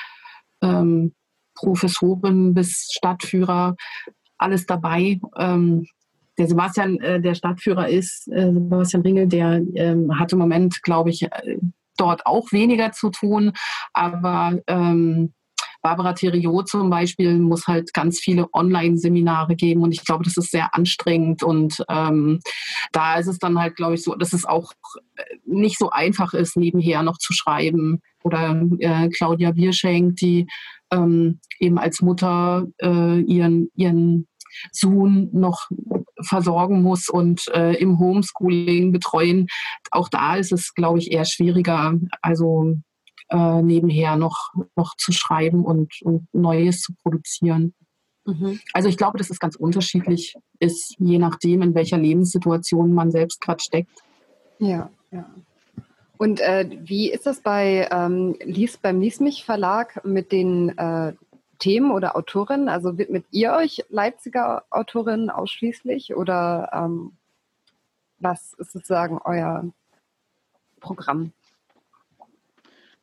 [0.61, 1.13] ähm,
[1.57, 3.75] Professorin bis Stadtführer,
[4.37, 5.19] alles dabei.
[5.37, 5.85] Ähm,
[6.37, 11.09] der Sebastian, äh, der Stadtführer ist, äh, Sebastian Ringel, der ähm, hat im Moment, glaube
[11.09, 11.57] ich, äh,
[11.97, 13.53] dort auch weniger zu tun,
[13.93, 15.33] aber ähm,
[15.81, 20.51] Barbara Theriot zum Beispiel muss halt ganz viele Online-Seminare geben und ich glaube, das ist
[20.51, 22.39] sehr anstrengend und ähm,
[22.91, 24.73] da ist es dann halt, glaube ich, so, dass es auch
[25.15, 28.01] äh, nicht so einfach ist, nebenher noch zu schreiben.
[28.23, 30.47] Oder äh, Claudia Bierschenk, die
[30.91, 34.27] ähm, eben als Mutter äh, ihren, ihren
[34.71, 35.69] Sohn noch
[36.21, 39.47] versorgen muss und äh, im Homeschooling betreuen.
[39.91, 42.75] Auch da ist es, glaube ich, eher schwieriger, also
[43.29, 47.73] äh, nebenher noch, noch zu schreiben und, und Neues zu produzieren.
[48.25, 48.59] Mhm.
[48.73, 53.41] Also ich glaube, dass es ganz unterschiedlich ist, je nachdem, in welcher Lebenssituation man selbst
[53.41, 53.91] gerade steckt.
[54.59, 55.25] Ja, ja.
[56.17, 61.13] Und äh, wie ist das bei ähm, Lies, beim Lies mich Verlag mit den äh,
[61.59, 62.69] Themen oder Autorinnen?
[62.69, 67.13] Also widmet ihr euch Leipziger Autorinnen ausschließlich oder ähm,
[68.19, 69.65] was ist sozusagen euer
[70.79, 71.33] Programm?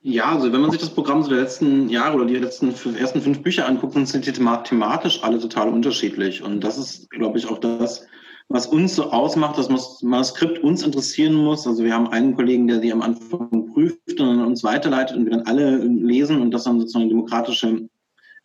[0.06, 3.42] Ja, also wenn man sich das Programm der letzten Jahre oder die letzten ersten fünf
[3.42, 6.42] Bücher anguckt, dann sind die thematisch alle total unterschiedlich.
[6.42, 8.06] Und das ist, glaube ich, auch das,
[8.48, 11.66] was uns so ausmacht, dass das Manuskript uns interessieren muss.
[11.66, 15.32] Also wir haben einen Kollegen, der sie am Anfang prüft und uns weiterleitet und wir
[15.32, 17.88] dann alle lesen und das dann sozusagen eine demokratische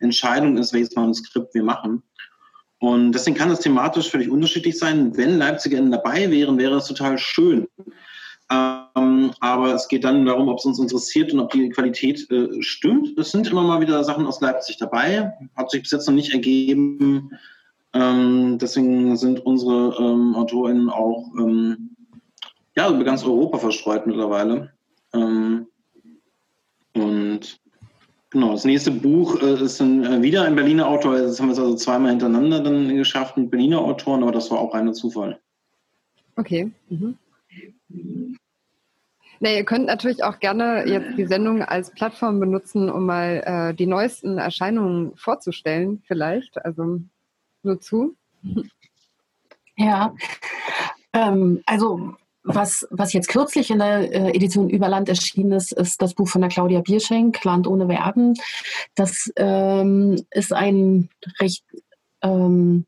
[0.00, 2.02] Entscheidung ist, welches Manuskript wir machen.
[2.78, 5.14] Und deswegen kann es thematisch völlig unterschiedlich sein.
[5.16, 7.68] Wenn LeipzigerInnen dabei wären, wäre es total schön.
[8.50, 12.48] Ähm, aber es geht dann darum, ob es uns interessiert und ob die Qualität äh,
[12.62, 13.16] stimmt.
[13.18, 15.32] Es sind immer mal wieder Sachen aus Leipzig dabei.
[15.56, 17.30] Hat sich bis jetzt noch nicht ergeben.
[17.92, 21.96] Ähm, deswegen sind unsere ähm, AutorInnen auch ähm,
[22.76, 24.72] ja, über ganz Europa verstreut mittlerweile.
[25.12, 25.66] Ähm,
[26.94, 27.60] und
[28.30, 31.18] genau, das nächste Buch äh, ist ein, äh, wieder ein Berliner Autor.
[31.18, 34.74] Das haben wir also zweimal hintereinander dann geschafft mit Berliner Autoren, aber das war auch
[34.74, 35.40] reiner Zufall.
[36.36, 36.70] Okay.
[36.88, 37.16] Mhm.
[39.40, 43.74] Na, ihr könnt natürlich auch gerne jetzt die Sendung als Plattform benutzen, um mal äh,
[43.74, 46.62] die neuesten Erscheinungen vorzustellen, vielleicht.
[46.62, 47.00] Also
[47.62, 48.16] nur zu.
[49.76, 50.14] Ja,
[51.12, 56.14] ähm, also was, was jetzt kürzlich in der äh, Edition Überland erschienen ist, ist das
[56.14, 58.34] Buch von der Claudia Bierschenk, Land ohne Verben.
[58.94, 61.64] Das ähm, ist ein recht
[62.22, 62.86] ähm,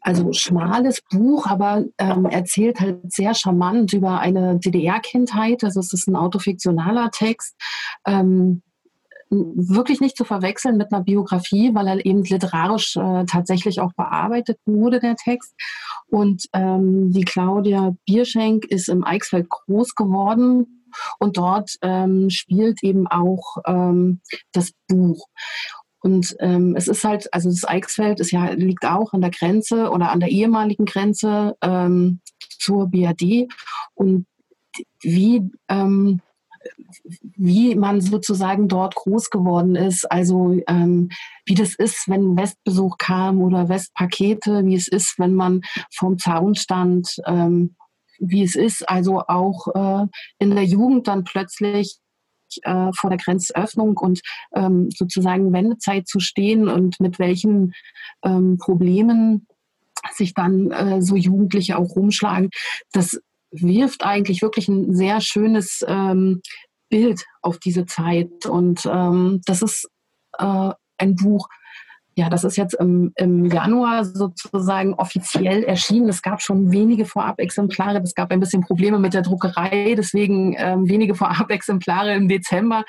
[0.00, 5.62] also schmales Buch, aber ähm, erzählt halt sehr charmant über eine DDR-Kindheit.
[5.62, 7.54] Also es ist ein autofiktionaler Text.
[8.04, 8.62] Ähm,
[9.32, 14.58] wirklich nicht zu verwechseln mit einer Biografie, weil er eben literarisch äh, tatsächlich auch bearbeitet
[14.66, 15.54] wurde, der Text.
[16.08, 20.84] Und ähm, die Claudia Bierschenk ist im Eichsfeld groß geworden
[21.18, 24.20] und dort ähm, spielt eben auch ähm,
[24.52, 25.26] das Buch.
[26.00, 29.88] Und ähm, es ist halt, also das Eichsfeld ist ja, liegt auch an der Grenze
[29.90, 32.20] oder an der ehemaligen Grenze ähm,
[32.58, 33.48] zur BRD.
[33.94, 34.26] Und
[35.00, 36.20] wie, ähm,
[37.36, 41.10] wie man sozusagen dort groß geworden ist, also ähm,
[41.46, 45.62] wie das ist, wenn Westbesuch kam oder Westpakete, wie es ist, wenn man
[45.94, 47.76] vom Zaun stand, ähm,
[48.18, 50.06] wie es ist, also auch äh,
[50.38, 51.98] in der Jugend dann plötzlich
[52.62, 54.20] äh, vor der Grenzöffnung und
[54.54, 57.72] ähm, sozusagen Wendezeit zu stehen und mit welchen
[58.22, 59.46] ähm, Problemen
[60.14, 62.50] sich dann äh, so Jugendliche auch rumschlagen,
[62.92, 63.20] das
[63.52, 66.40] wirft eigentlich wirklich ein sehr schönes ähm,
[66.88, 68.46] Bild auf diese Zeit.
[68.46, 69.88] Und ähm, das ist
[70.38, 71.48] äh, ein Buch,
[72.14, 76.10] ja, das ist jetzt im, im Januar sozusagen offiziell erschienen.
[76.10, 78.02] Es gab schon wenige Vorab-Exemplare.
[78.02, 82.84] Es gab ein bisschen Probleme mit der Druckerei, deswegen ähm, wenige Vorab-Exemplare im Dezember,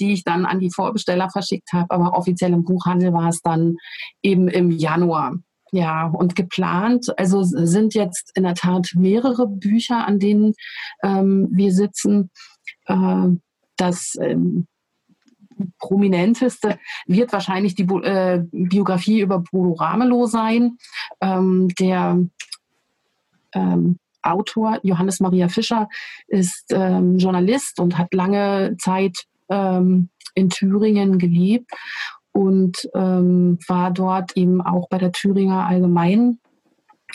[0.00, 1.90] die ich dann an die Vorbesteller verschickt habe.
[1.90, 3.76] Aber offiziell im Buchhandel war es dann
[4.22, 5.34] eben im Januar.
[5.74, 10.52] Ja, und geplant, also sind jetzt in der Tat mehrere Bücher, an denen
[11.02, 12.30] ähm, wir sitzen.
[12.84, 13.28] Äh,
[13.76, 14.66] das ähm,
[15.78, 20.76] prominenteste wird wahrscheinlich die äh, Biografie über Bodo Ramelow sein.
[21.22, 22.18] Ähm, der
[23.54, 25.88] ähm, Autor Johannes Maria Fischer
[26.28, 29.16] ist ähm, Journalist und hat lange Zeit
[29.48, 31.70] ähm, in Thüringen gelebt
[32.32, 36.40] und ähm, war dort eben auch bei der Thüringer Allgemeinen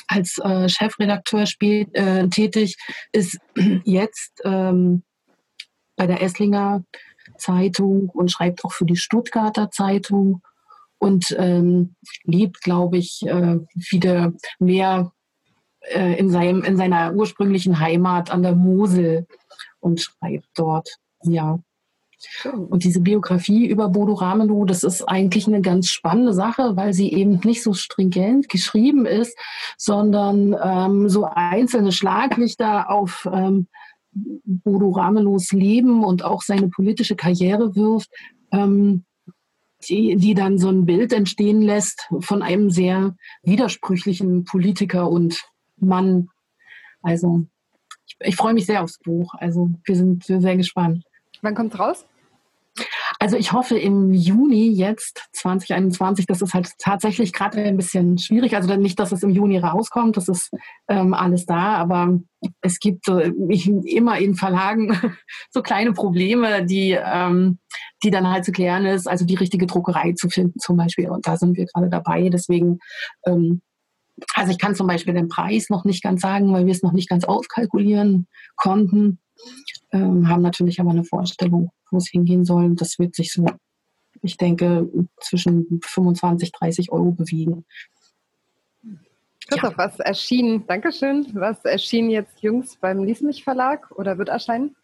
[0.08, 2.78] als äh, Chefredakteur spielt, äh, tätig,
[3.12, 3.40] ist
[3.84, 5.04] jetzt ähm,
[5.96, 6.84] bei der Esslinger
[7.38, 10.42] Zeitung und schreibt auch für die Stuttgarter Zeitung
[11.00, 15.12] und ähm, lebt, glaube ich, äh, wieder mehr
[15.82, 19.28] äh, in, seinem, in seiner ursprünglichen Heimat an der Mosel
[19.80, 20.90] und schreibt dort.
[21.24, 21.60] Ja.
[22.44, 27.12] Und diese Biografie über Bodo Ramelow, das ist eigentlich eine ganz spannende Sache, weil sie
[27.12, 29.38] eben nicht so stringent geschrieben ist,
[29.78, 33.68] sondern ähm, so einzelne Schlaglichter auf ähm,
[34.12, 38.10] Bodo Ramelows Leben und auch seine politische Karriere wirft,
[38.52, 39.06] ähm,
[39.88, 45.44] die, die dann so ein Bild entstehen lässt von einem sehr widersprüchlichen Politiker und
[45.78, 46.30] Mann.
[47.02, 47.44] Also
[48.08, 49.36] ich, ich freue mich sehr aufs Buch.
[49.38, 51.04] Also wir sind sehr gespannt.
[51.42, 52.06] Wann kommt es raus?
[53.20, 58.56] Also ich hoffe im Juni jetzt 2021, das ist halt tatsächlich gerade ein bisschen schwierig.
[58.56, 60.52] Also nicht, dass es im Juni rauskommt, das ist
[60.88, 62.20] ähm, alles da, aber
[62.62, 63.08] es gibt
[63.50, 64.96] ich, immer in Verlagen
[65.50, 67.58] so kleine Probleme, die, ähm,
[68.04, 69.08] die dann halt zu klären ist.
[69.08, 71.10] Also die richtige Druckerei zu finden zum Beispiel.
[71.10, 72.30] Und da sind wir gerade dabei.
[72.30, 72.78] Deswegen
[73.26, 73.62] ähm,
[74.34, 76.94] also ich kann zum Beispiel den Preis noch nicht ganz sagen, weil wir es noch
[76.94, 79.20] nicht ganz auskalkulieren konnten.
[79.92, 82.76] Ähm, haben natürlich aber eine Vorstellung, wo es hingehen soll.
[82.76, 83.46] Das wird sich so,
[84.22, 84.90] ich denke,
[85.22, 87.66] zwischen 25, 30 Euro bewegen.
[89.48, 89.78] Christoph, ja.
[89.78, 94.76] was erschien, Dankeschön, was erschien jetzt jüngst beim Lies mich Verlag oder wird erscheinen?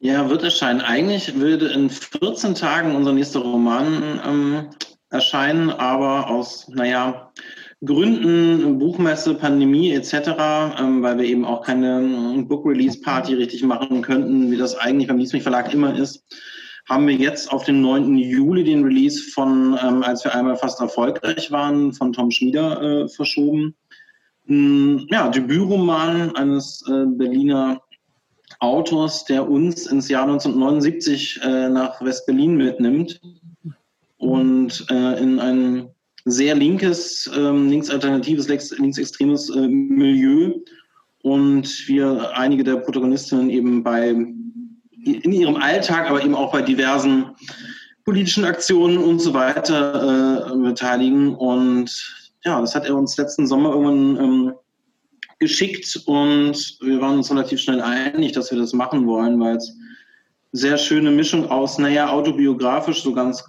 [0.00, 0.80] Ja, wird erscheinen.
[0.80, 4.70] Eigentlich würde in 14 Tagen unser nächster Roman ähm,
[5.10, 7.32] erscheinen, aber aus, naja,
[7.84, 10.12] Gründen, Buchmesse, Pandemie etc.,
[10.80, 14.76] ähm, weil wir eben auch keine ähm, Book Release Party richtig machen könnten, wie das
[14.76, 16.24] eigentlich beim Liesmich Verlag immer ist,
[16.88, 18.16] haben wir jetzt auf den 9.
[18.16, 23.08] Juli den Release von, ähm, als wir einmal fast erfolgreich waren, von Tom Schmieder äh,
[23.08, 23.76] verschoben.
[24.48, 27.80] ein ja, Debütroman eines äh, Berliner
[28.58, 33.20] Autors, der uns ins Jahr 1979 äh, nach West-Berlin mitnimmt
[34.16, 35.90] und äh, in ein
[36.30, 40.54] sehr linkes, ähm, linksalternatives, linksextremes äh, Milieu
[41.22, 44.10] und wir einige der Protagonistinnen eben bei
[45.04, 47.26] in ihrem Alltag, aber eben auch bei diversen
[48.04, 51.34] politischen Aktionen und so weiter äh, beteiligen.
[51.34, 51.90] Und
[52.44, 54.52] ja, das hat er uns letzten Sommer irgendwann ähm,
[55.38, 59.76] geschickt und wir waren uns relativ schnell einig, dass wir das machen wollen, weil es
[60.52, 63.44] sehr schöne Mischung aus, naja, autobiografisch, so ganz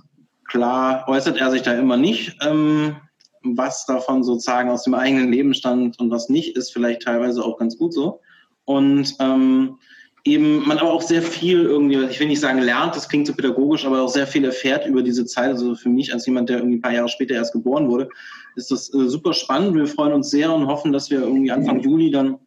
[0.49, 2.97] klar äußert er sich da immer nicht, ähm,
[3.43, 7.57] was davon sozusagen aus dem eigenen Leben stammt und was nicht, ist vielleicht teilweise auch
[7.57, 8.19] ganz gut so.
[8.65, 9.77] Und ähm,
[10.25, 13.33] eben man aber auch sehr viel irgendwie, ich will nicht sagen lernt, das klingt so
[13.33, 15.49] pädagogisch, aber auch sehr viel erfährt über diese Zeit.
[15.49, 18.09] Also für mich als jemand, der irgendwie ein paar Jahre später erst geboren wurde,
[18.55, 19.75] ist das äh, super spannend.
[19.75, 22.37] Wir freuen uns sehr und hoffen, dass wir irgendwie Anfang Juli dann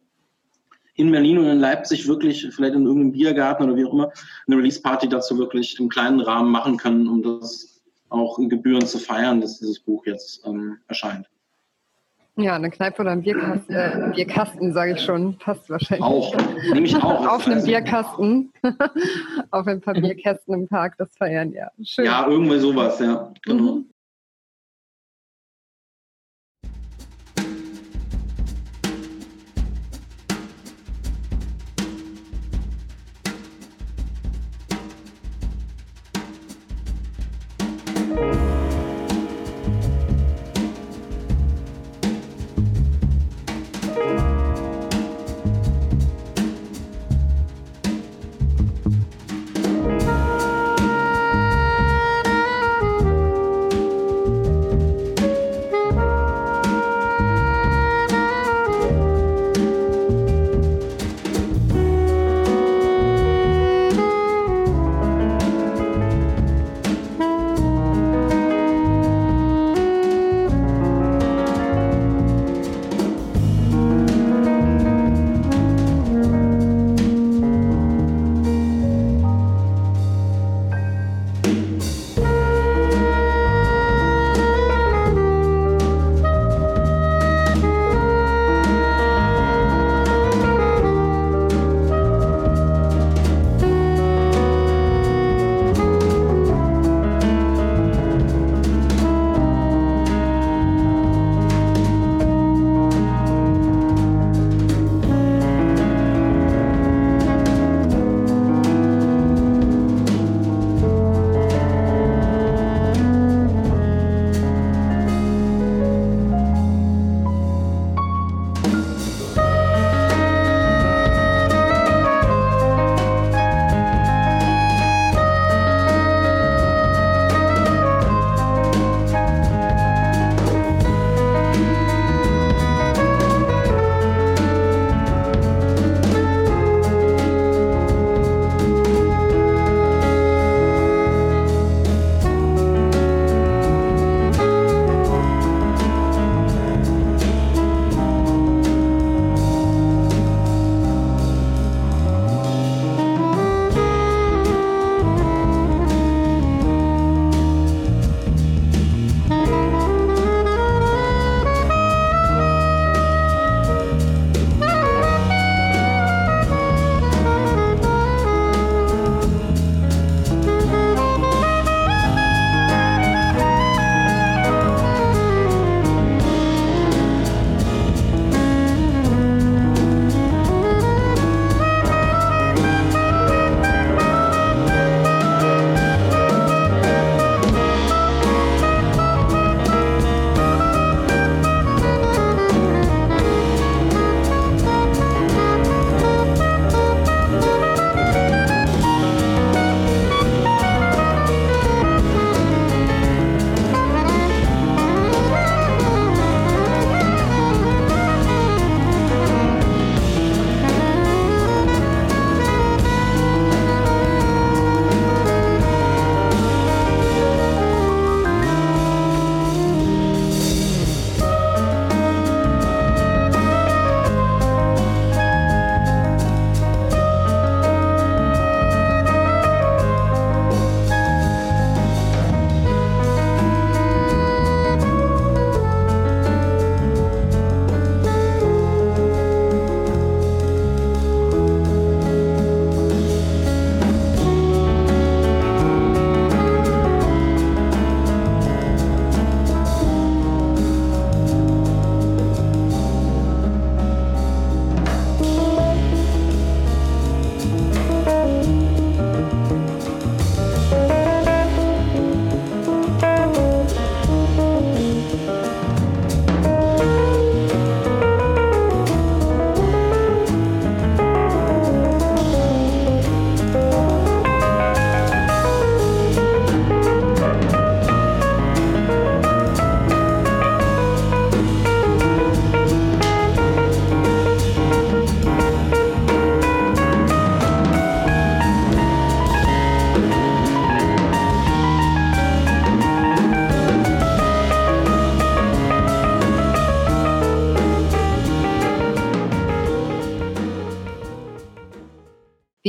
[0.95, 4.11] in Berlin und in Leipzig wirklich, vielleicht in irgendeinem Biergarten oder wie auch immer,
[4.45, 7.72] eine Release-Party dazu wirklich im kleinen Rahmen machen können, um das
[8.13, 11.27] auch in Gebühren zu feiern, dass dieses Buch jetzt ähm, erscheint.
[12.35, 16.03] Ja, eine Kneipe oder ein Bierkasten, äh, Bierkasten sage ich schon, passt wahrscheinlich.
[16.03, 16.35] Auch,
[16.73, 17.27] nehme ich auch.
[17.27, 18.51] Auf einem Bierkasten,
[19.51, 21.69] auf ein paar Bierkästen im Park, das feiern, ja.
[21.83, 22.05] Schön.
[22.05, 23.31] Ja, irgendwie sowas, ja.
[23.43, 23.75] Genau.
[23.75, 23.92] Mhm.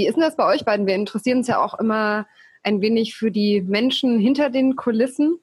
[0.05, 0.87] Wie ist denn das bei euch beiden?
[0.87, 2.27] Wir interessieren uns ja auch immer
[2.63, 5.39] ein wenig für die Menschen hinter den Kulissen.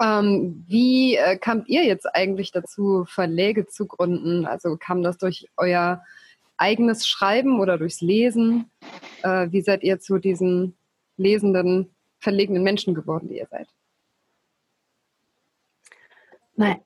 [0.00, 4.46] Ähm, wie äh, kamt ihr jetzt eigentlich dazu, Verläge zu gründen?
[4.46, 6.00] Also kam das durch euer
[6.56, 8.70] eigenes Schreiben oder durchs Lesen?
[9.24, 10.76] Äh, wie seid ihr zu diesen
[11.16, 13.66] lesenden, verlegenen Menschen geworden, die ihr seid?
[16.54, 16.80] Nein,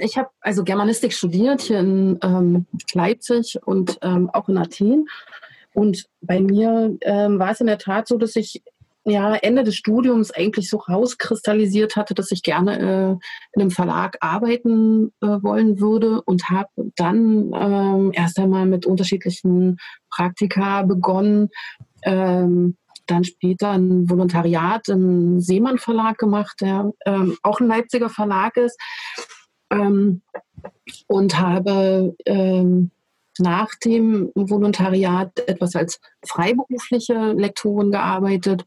[0.00, 5.08] ich habe also Germanistik studiert hier in ähm, Leipzig und ähm, auch in Athen.
[5.76, 8.62] Und bei mir ähm, war es in der Tat so, dass ich
[9.04, 13.10] ja, Ende des Studiums eigentlich so rauskristallisiert hatte, dass ich gerne äh,
[13.52, 19.76] in einem Verlag arbeiten äh, wollen würde und habe dann ähm, erst einmal mit unterschiedlichen
[20.10, 21.50] Praktika begonnen,
[22.02, 28.56] ähm, dann später ein Volontariat im Seemann Verlag gemacht, der ähm, auch ein Leipziger Verlag
[28.56, 28.80] ist
[29.70, 30.22] ähm,
[31.06, 32.90] und habe ähm,
[33.38, 38.64] nach dem Volontariat etwas als freiberufliche Lektorin gearbeitet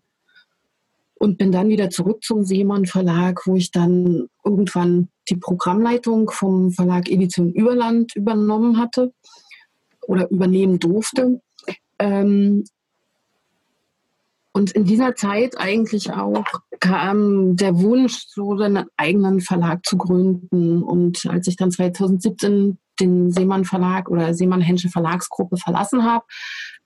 [1.20, 6.72] und bin dann wieder zurück zum Seemann Verlag, wo ich dann irgendwann die Programmleitung vom
[6.72, 9.13] Verlag Edition Überland übernommen hatte
[10.07, 11.41] oder übernehmen durfte.
[11.99, 12.63] Ähm,
[14.51, 16.45] und in dieser Zeit eigentlich auch
[16.80, 20.82] kam der Wunsch, so einen eigenen Verlag zu gründen.
[20.82, 26.26] Und als ich dann 2017 den Seemann Verlag oder Seemann Hensche Verlagsgruppe verlassen habe,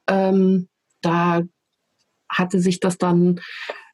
[0.07, 0.67] ähm,
[1.01, 1.41] da
[2.29, 3.39] hatte sich das dann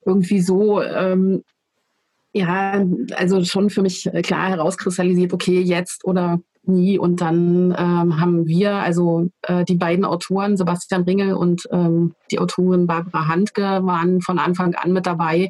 [0.05, 1.43] irgendwie so, ähm,
[2.33, 6.97] ja, also schon für mich klar herauskristallisiert, okay, jetzt oder nie.
[6.97, 12.39] Und dann ähm, haben wir, also äh, die beiden Autoren, Sebastian Ringel und ähm, die
[12.39, 15.49] Autorin Barbara Handke, waren von Anfang an mit dabei.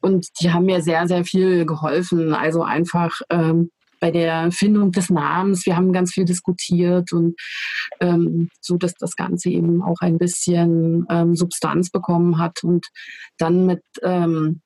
[0.00, 2.32] Und die haben mir sehr, sehr viel geholfen.
[2.32, 3.70] Also einfach ähm,
[4.00, 5.66] bei der Findung des Namens.
[5.66, 7.34] Wir haben ganz viel diskutiert und
[8.00, 12.62] ähm, so, dass das Ganze eben auch ein bisschen ähm, Substanz bekommen hat.
[12.64, 12.86] Und
[13.38, 14.60] dann mit ähm,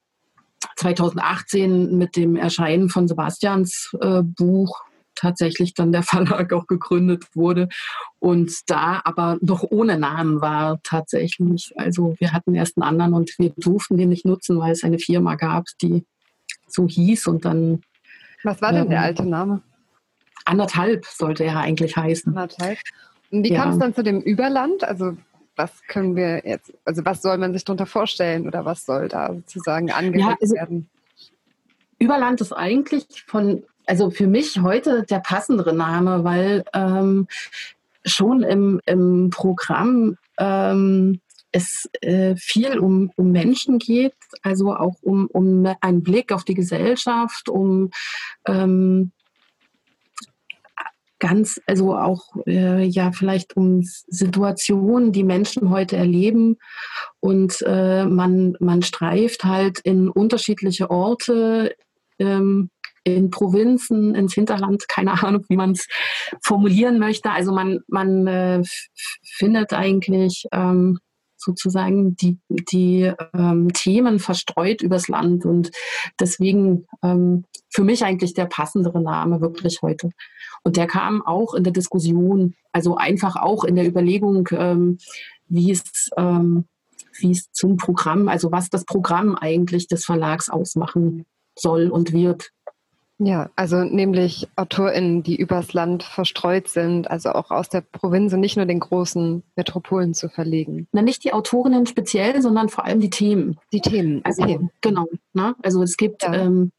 [0.76, 4.80] 2018 mit dem Erscheinen von Sebastians äh, Buch
[5.14, 7.68] tatsächlich dann der Verlag auch gegründet wurde
[8.18, 11.72] und da aber noch ohne Namen war tatsächlich.
[11.76, 14.98] Also wir hatten erst einen anderen und wir durften den nicht nutzen, weil es eine
[14.98, 16.04] Firma gab, die
[16.66, 17.82] so hieß und dann
[18.44, 19.62] was war denn der ähm, alte Name?
[20.44, 22.36] Anderthalb sollte er eigentlich heißen.
[22.36, 22.78] Anderthalb.
[23.30, 23.62] Und wie ja.
[23.62, 24.84] kam es dann zu dem Überland?
[24.84, 25.16] Also
[25.56, 29.32] was können wir jetzt, also was soll man sich darunter vorstellen oder was soll da
[29.34, 30.88] sozusagen angelegt ja, also werden?
[31.98, 37.28] Überland ist eigentlich von, also für mich heute der passendere Name, weil ähm,
[38.04, 41.20] schon im, im Programm ähm,
[41.52, 46.54] es äh, viel um, um Menschen geht, also auch um, um einen Blick auf die
[46.54, 47.90] Gesellschaft, um
[48.46, 49.12] ähm,
[51.18, 56.56] ganz, also auch äh, ja vielleicht um Situationen, die Menschen heute erleben
[57.20, 61.76] und äh, man, man streift halt in unterschiedliche Orte,
[62.18, 62.70] ähm,
[63.04, 65.86] in Provinzen, ins Hinterland, keine Ahnung, wie man es
[66.42, 67.30] formulieren möchte.
[67.30, 68.62] Also man, man äh,
[69.36, 70.98] findet eigentlich ähm,
[71.42, 75.70] sozusagen die, die ähm, Themen verstreut übers Land und
[76.20, 80.10] deswegen ähm, für mich eigentlich der passendere Name wirklich heute.
[80.62, 84.98] Und der kam auch in der Diskussion, also einfach auch in der Überlegung, ähm,
[85.48, 86.66] wie es ähm,
[87.18, 91.26] wie es zum Programm, also was das Programm eigentlich des Verlags ausmachen
[91.58, 92.50] soll und wird.
[93.18, 98.40] Ja, also nämlich AutorInnen, die übers Land verstreut sind, also auch aus der Provinz und
[98.40, 100.88] nicht nur den großen Metropolen zu verlegen.
[100.92, 103.58] Na, nicht die Autorinnen speziell, sondern vor allem die Themen.
[103.72, 104.58] Die Themen, also okay.
[104.80, 105.06] genau.
[105.34, 105.54] Ne?
[105.62, 106.34] Also es gibt, ja.
[106.34, 106.72] ähm,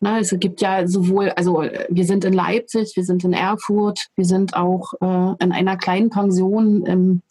[0.00, 4.24] na, es gibt ja sowohl, also wir sind in Leipzig, wir sind in Erfurt, wir
[4.24, 7.22] sind auch äh, in einer kleinen Pension im,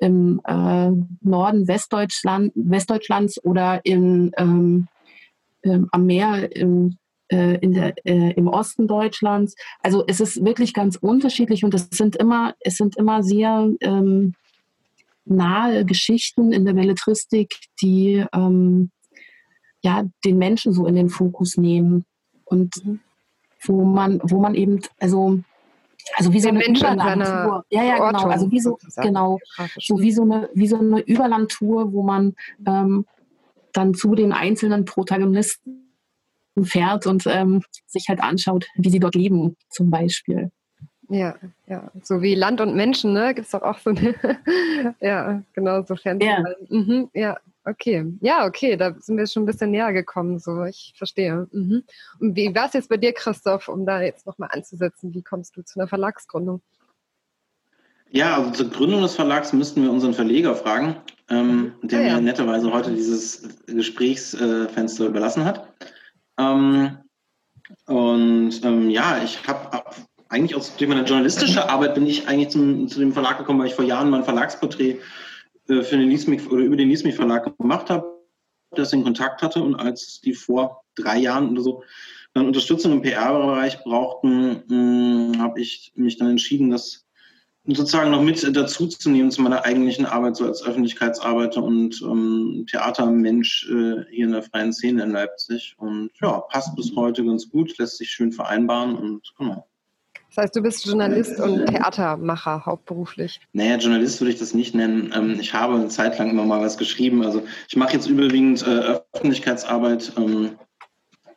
[0.00, 0.90] im äh,
[1.20, 4.88] Norden Westdeutschland, Westdeutschlands oder in, ähm,
[5.64, 6.96] ähm, am Meer im
[7.28, 9.56] äh, in der, äh, im Osten Deutschlands.
[9.82, 14.34] Also es ist wirklich ganz unterschiedlich und es sind immer, es sind immer sehr ähm,
[15.24, 18.90] nahe Geschichten in der Belletristik, die ähm,
[19.82, 22.04] ja den Menschen so in den Fokus nehmen
[22.44, 22.82] und
[23.62, 25.40] wo man, wo man eben, also
[26.14, 27.64] also wie so eine Überlandtour.
[27.70, 28.28] Ja, ja, genau.
[28.28, 29.40] Also wie so, genau,
[29.80, 33.06] so wie so eine, wie so eine Überlandtour, wo man ähm,
[33.72, 35.85] dann zu den einzelnen Protagonisten
[36.64, 40.50] fährt und ähm, sich halt anschaut, wie sie dort leben, zum Beispiel.
[41.08, 41.36] Ja,
[41.68, 43.32] ja, so wie Land und Menschen, ne?
[43.34, 44.14] Gibt es doch auch so eine,
[45.00, 46.44] ja, genau, so Fernsehen.
[46.44, 46.76] Ja.
[46.76, 48.04] Mhm, ja, okay.
[48.20, 51.46] Ja, okay, da sind wir schon ein bisschen näher gekommen, so, ich verstehe.
[51.52, 51.84] Mhm.
[52.18, 55.14] Und wie war es jetzt bei dir, Christoph, um da jetzt nochmal anzusetzen?
[55.14, 56.60] Wie kommst du zu einer Verlagsgründung?
[58.10, 60.96] Ja, also zur Gründung des Verlags müssten wir unseren Verleger fragen,
[61.28, 62.14] ähm, der ja, ja.
[62.16, 65.72] mir netterweise heute dieses Gesprächsfenster äh, überlassen hat.
[66.38, 66.98] Ähm,
[67.86, 69.82] und ähm, ja, ich habe
[70.28, 73.68] eigentlich aus durch meine journalistische Arbeit bin ich eigentlich zum, zu dem Verlag gekommen, weil
[73.68, 74.98] ich vor Jahren mein Verlagsporträt
[75.68, 78.06] äh, für den Niesmich oder über den Niesmich Verlag gemacht habe,
[78.72, 79.62] das in Kontakt hatte.
[79.62, 81.82] Und als die vor drei Jahren oder so
[82.34, 87.05] dann Unterstützung im PR-Bereich brauchten, habe ich mich dann entschieden, das
[87.66, 92.66] sozusagen noch mit dazu zu nehmen zu meiner eigentlichen Arbeit so als Öffentlichkeitsarbeiter und ähm,
[92.70, 95.74] Theatermensch äh, hier in der freien Szene in Leipzig.
[95.78, 99.66] Und ja, passt bis heute ganz gut, lässt sich schön vereinbaren und genau.
[100.28, 103.40] Das heißt, du bist Journalist und Theatermacher hauptberuflich.
[103.52, 105.12] Naja, Journalist würde ich das nicht nennen.
[105.14, 107.24] Ähm, ich habe eine Zeit lang immer mal was geschrieben.
[107.24, 110.58] Also ich mache jetzt überwiegend äh, Öffentlichkeitsarbeit ähm,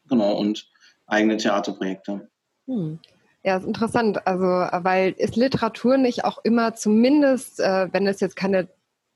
[0.09, 0.69] genau, und
[1.07, 2.29] eigene Theaterprojekte.
[2.67, 2.99] Hm.
[3.49, 4.27] Ja, ist interessant.
[4.27, 8.67] Also, weil ist Literatur nicht auch immer zumindest, äh, wenn es jetzt keine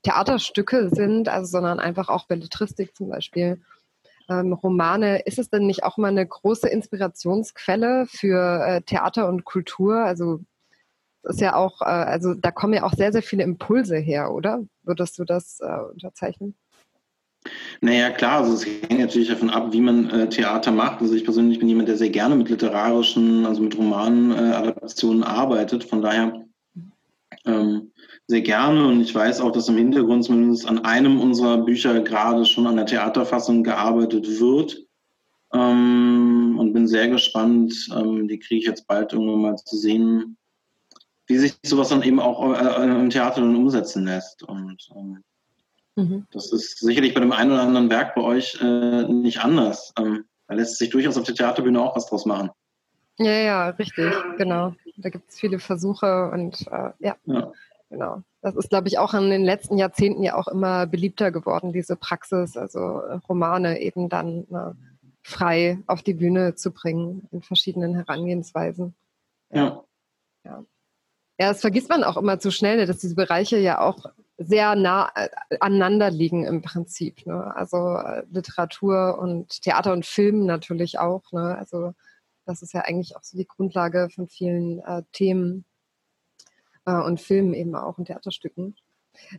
[0.02, 3.62] Theaterstücke sind, also sondern einfach auch Belletristik zum Beispiel,
[4.28, 9.44] ähm, Romane, ist es denn nicht auch mal eine große Inspirationsquelle für äh, Theater und
[9.44, 9.98] Kultur?
[9.98, 10.40] Also
[11.22, 14.64] ist ja auch, äh, also da kommen ja auch sehr, sehr viele Impulse her, oder?
[14.82, 16.56] Würdest du das äh, unterzeichnen?
[17.80, 21.00] Naja, klar, also es hängt natürlich davon ab, wie man äh, Theater macht.
[21.00, 25.84] Also ich persönlich bin jemand, der sehr gerne mit literarischen, also mit Romanen, äh, arbeitet.
[25.84, 26.46] Von daher
[27.44, 27.92] ähm,
[28.26, 32.46] sehr gerne und ich weiß auch, dass im Hintergrund zumindest an einem unserer Bücher gerade
[32.46, 34.86] schon an der Theaterfassung gearbeitet wird.
[35.52, 40.36] Ähm, und bin sehr gespannt, ähm, die kriege ich jetzt bald irgendwann mal zu sehen,
[41.26, 44.42] wie sich sowas dann eben auch äh, im Theater dann umsetzen lässt.
[44.42, 45.22] Und ähm,
[45.96, 46.26] mhm.
[46.32, 49.92] das ist sicherlich bei dem einen oder anderen Werk bei euch äh, nicht anders.
[49.98, 52.50] Ähm, da lässt sich durchaus auf der Theaterbühne auch was draus machen.
[53.18, 54.74] Ja, ja, richtig, genau.
[54.96, 57.16] Da gibt es viele Versuche und äh, ja.
[57.24, 57.52] ja.
[57.90, 58.22] Genau.
[58.40, 61.96] Das ist, glaube ich, auch in den letzten Jahrzehnten ja auch immer beliebter geworden, diese
[61.96, 64.72] Praxis, also äh, Romane eben dann äh,
[65.22, 68.94] frei auf die Bühne zu bringen in verschiedenen Herangehensweisen.
[69.50, 69.84] Ja.
[70.44, 70.64] ja.
[71.38, 74.06] Ja, das vergisst man auch immer zu schnell, ne, dass diese Bereiche ja auch
[74.36, 75.28] sehr nah äh,
[75.60, 77.26] aneinander liegen im Prinzip.
[77.26, 77.54] Ne?
[77.56, 81.30] Also äh, Literatur und Theater und Film natürlich auch.
[81.32, 81.56] Ne?
[81.58, 81.94] Also
[82.44, 85.64] das ist ja eigentlich auch so die Grundlage von vielen äh, Themen
[86.84, 88.76] äh, und Filmen eben auch und Theaterstücken.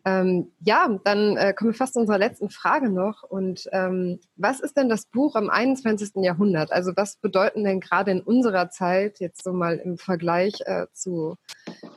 [0.04, 3.24] Ähm, ja, dann äh, kommen wir fast zu unserer letzten Frage noch.
[3.24, 6.24] Und ähm, was ist denn das Buch am 21.
[6.24, 6.72] Jahrhundert?
[6.72, 11.36] Also was bedeuten denn gerade in unserer Zeit, jetzt so mal im Vergleich äh, zu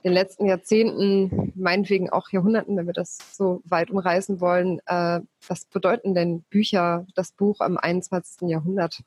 [0.05, 5.65] den letzten Jahrzehnten, meinetwegen auch Jahrhunderten, wenn wir das so weit umreißen wollen, äh, was
[5.67, 8.49] bedeuten denn Bücher, das Buch am 21.
[8.49, 9.03] Jahrhundert?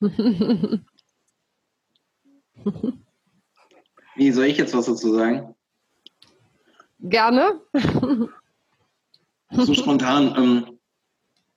[4.16, 5.54] Wie soll ich jetzt was dazu sagen?
[7.00, 7.60] Gerne.
[9.50, 10.34] so spontan.
[10.36, 10.78] Ähm,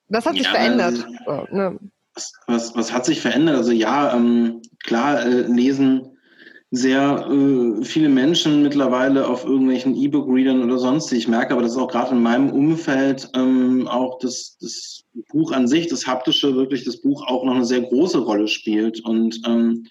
[0.10, 1.08] was hat sich ja, verändert?
[1.26, 1.80] Oh, ne.
[2.14, 3.55] was, was, was, hat sich verändert?
[3.55, 6.18] Also ja, ähm, klar, äh, lesen
[6.72, 11.12] sehr äh, viele Menschen mittlerweile auf irgendwelchen E-Book-Readern oder sonst.
[11.14, 15.68] Ich merke aber, dass auch gerade in meinem Umfeld ähm, auch das, das Buch an
[15.68, 18.99] sich, das haptische, wirklich das Buch auch noch eine sehr große Rolle spielt.
[19.05, 19.88] Und ähm, ähm,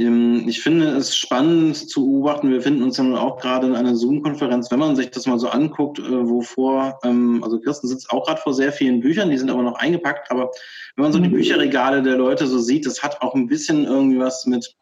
[0.00, 2.50] ich finde es spannend zu beobachten.
[2.50, 5.40] Wir finden uns ja nun auch gerade in einer Zoom-Konferenz, wenn man sich das mal
[5.40, 9.38] so anguckt, äh, wovor, ähm, also Kirsten sitzt auch gerade vor sehr vielen Büchern, die
[9.38, 10.52] sind aber noch eingepackt, aber
[10.94, 11.32] wenn man so die mhm.
[11.32, 14.72] Bücherregale der Leute so sieht, das hat auch ein bisschen irgendwie was mit,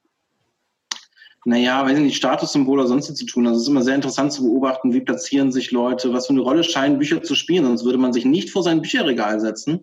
[1.46, 3.46] naja, weiß ich nicht, Statussymbol oder sonst zu tun.
[3.46, 6.42] Also es ist immer sehr interessant zu beobachten, wie platzieren sich Leute, was für eine
[6.42, 9.82] Rolle scheinen Bücher zu spielen, sonst würde man sich nicht vor sein Bücherregal setzen.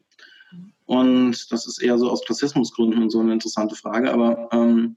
[0.86, 4.96] Und das ist eher so aus Klassismusgründen so eine interessante Frage, aber ähm,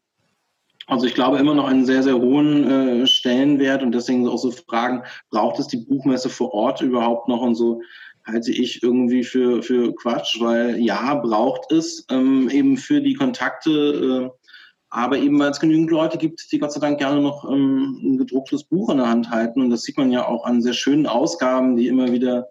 [0.86, 2.70] also ich glaube immer noch einen sehr, sehr hohen
[3.02, 7.40] äh, Stellenwert und deswegen auch so Fragen, braucht es die Buchmesse vor Ort überhaupt noch
[7.40, 7.82] und so
[8.24, 14.30] halte ich irgendwie für, für Quatsch, weil ja, braucht es ähm, eben für die Kontakte,
[14.32, 14.50] äh,
[14.88, 18.18] aber eben weil es genügend Leute gibt, die Gott sei Dank gerne noch ähm, ein
[18.18, 21.06] gedrucktes Buch in der Hand halten und das sieht man ja auch an sehr schönen
[21.06, 22.48] Ausgaben, die immer wieder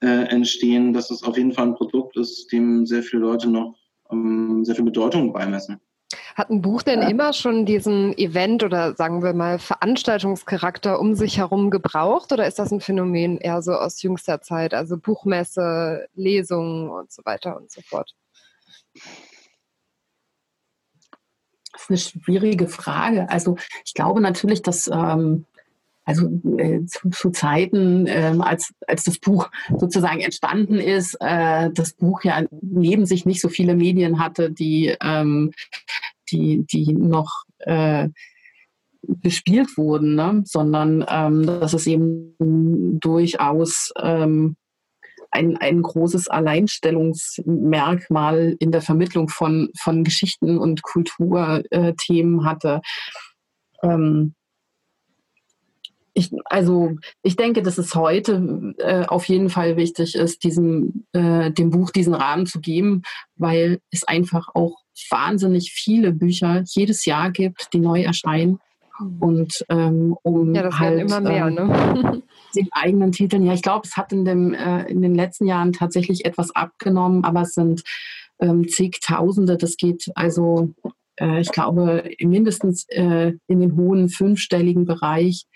[0.00, 3.76] äh, entstehen, dass es auf jeden Fall ein Produkt ist, dem sehr viele Leute noch
[4.10, 5.80] ähm, sehr viel Bedeutung beimessen.
[6.38, 11.38] Hat ein Buch denn immer schon diesen Event oder sagen wir mal Veranstaltungscharakter um sich
[11.38, 16.90] herum gebraucht oder ist das ein Phänomen eher so aus jüngster Zeit, also Buchmesse, Lesungen
[16.90, 18.14] und so weiter und so fort?
[21.72, 23.28] Das ist eine schwierige Frage.
[23.30, 25.44] Also ich glaube natürlich, dass ähm,
[26.08, 26.26] also
[26.56, 32.24] äh, zu, zu, Zeiten, äh, als, als das Buch sozusagen entstanden ist, äh, das Buch
[32.24, 35.52] ja neben sich nicht so viele Medien hatte, die, ähm,
[36.30, 38.08] die, die noch äh,
[39.02, 40.42] bespielt wurden, ne?
[40.44, 42.36] sondern ähm, dass es eben
[43.00, 44.56] durchaus ähm,
[45.30, 52.82] ein, ein großes Alleinstellungsmerkmal in der Vermittlung von, von Geschichten und Kulturthemen hatte.
[53.82, 54.34] Ähm,
[56.14, 61.52] ich, also ich denke, dass es heute äh, auf jeden Fall wichtig ist, diesem, äh,
[61.52, 63.02] dem Buch diesen Rahmen zu geben,
[63.36, 64.78] weil es einfach auch
[65.10, 68.60] wahnsinnig viele Bücher jedes Jahr gibt, die neu erscheinen.
[69.20, 72.22] Und ähm, um ja, das halt immer mehr, ähm, ne?
[72.56, 75.72] den eigenen Titeln, ja, ich glaube, es hat in, dem, äh, in den letzten Jahren
[75.72, 77.82] tatsächlich etwas abgenommen, aber es sind
[78.40, 79.56] ähm, zigtausende.
[79.56, 80.74] Das geht also,
[81.16, 85.46] äh, ich glaube, mindestens äh, in den hohen fünfstelligen Bereich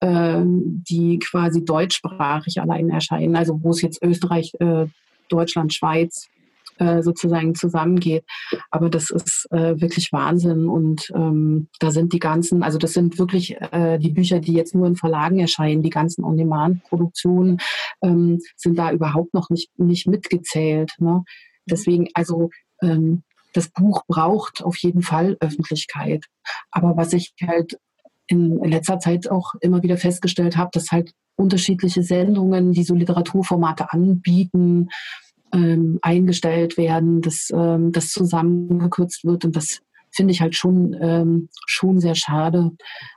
[0.00, 4.86] ähm, die quasi deutschsprachig allein erscheinen, also wo es jetzt Österreich, äh,
[5.28, 6.28] Deutschland, Schweiz
[6.78, 8.24] äh, sozusagen zusammengeht.
[8.70, 13.18] Aber das ist äh, wirklich Wahnsinn und ähm, da sind die ganzen, also das sind
[13.18, 17.58] wirklich äh, die Bücher, die jetzt nur in Verlagen erscheinen, die ganzen On-Demand-Produktionen
[18.02, 20.92] ähm, sind da überhaupt noch nicht, nicht mitgezählt.
[20.98, 21.24] Ne?
[21.66, 22.50] Deswegen, also
[22.82, 23.22] ähm,
[23.54, 26.24] das Buch braucht auf jeden Fall Öffentlichkeit.
[26.70, 27.78] Aber was ich halt
[28.26, 33.92] in letzter Zeit auch immer wieder festgestellt habe, dass halt unterschiedliche Sendungen, die so Literaturformate
[33.92, 34.88] anbieten,
[35.52, 39.44] ähm, eingestellt werden, dass ähm, das zusammengekürzt wird.
[39.44, 39.80] Und das
[40.10, 42.72] finde ich halt schon, ähm, schon sehr schade,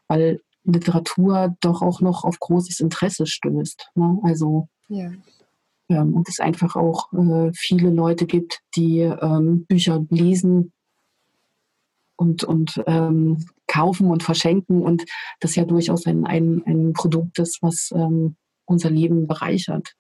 [0.08, 3.92] weil Literatur doch auch noch auf großes Interesse stößt.
[3.96, 4.20] Ne?
[4.24, 5.12] Also ja.
[5.88, 10.74] Ähm, und es einfach auch äh, viele Leute gibt, die ähm, Bücher lesen
[12.16, 15.06] und, und ähm, kaufen und verschenken und
[15.42, 19.94] das ja durchaus ein, ein, ein Produkt ist, was ähm, unser Leben bereichert.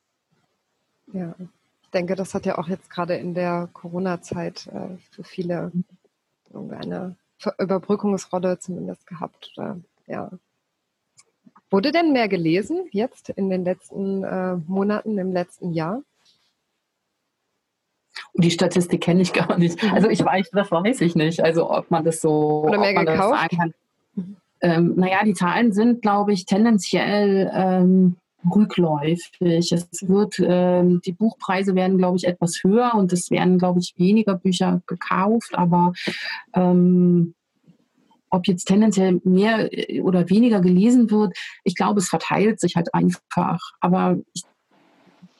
[1.13, 1.35] Ja,
[1.95, 5.71] denke, das hat ja auch jetzt gerade in der Corona-Zeit äh, für viele
[6.53, 7.15] eine
[7.57, 9.51] Überbrückungsrolle zumindest gehabt.
[9.57, 10.29] Oder, ja.
[11.69, 16.01] Wurde denn mehr gelesen jetzt in den letzten äh, Monaten, im letzten Jahr?
[18.35, 19.83] Die Statistik kenne ich gar nicht.
[19.91, 21.41] Also ich weiß, das weiß ich nicht.
[21.41, 23.49] Also ob man das so Oder mehr gekauft?
[24.61, 28.15] Ähm, naja, die Zahlen sind, glaube ich, tendenziell ähm,
[28.53, 29.71] rückläufig.
[29.71, 33.93] Es wird, ähm, die Buchpreise werden, glaube ich, etwas höher und es werden, glaube ich,
[33.97, 35.93] weniger Bücher gekauft, aber
[36.53, 37.33] ähm,
[38.29, 42.93] ob jetzt tendenziell mehr äh, oder weniger gelesen wird, ich glaube, es verteilt sich halt
[42.93, 43.59] einfach.
[43.79, 44.43] Aber ich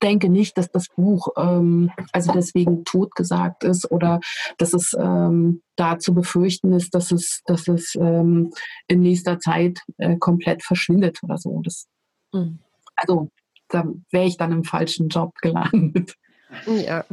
[0.01, 4.20] denke nicht, dass das Buch ähm, also deswegen totgesagt ist oder
[4.58, 8.51] dass es ähm, da zu befürchten ist, dass es, dass es ähm,
[8.88, 11.62] in nächster Zeit äh, komplett verschwindet oder so.
[11.64, 11.88] Das,
[12.34, 12.60] mhm.
[12.95, 13.29] Also
[13.69, 16.15] da wäre ich dann im falschen Job gelandet.
[16.67, 17.03] Ja.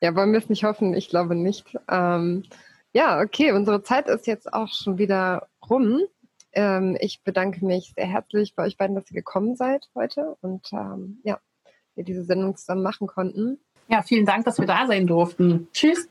[0.00, 0.94] ja, wollen wir es nicht hoffen?
[0.94, 1.76] Ich glaube nicht.
[1.88, 2.44] Ähm,
[2.92, 6.00] ja, okay, unsere Zeit ist jetzt auch schon wieder rum.
[6.52, 10.72] Ähm, ich bedanke mich sehr herzlich bei euch beiden, dass ihr gekommen seid heute und
[10.72, 11.38] ähm, ja,
[11.94, 13.58] wir diese Sendung zusammen machen konnten.
[13.88, 15.68] Ja, vielen Dank, dass wir da sein durften.
[15.72, 16.08] Tschüss.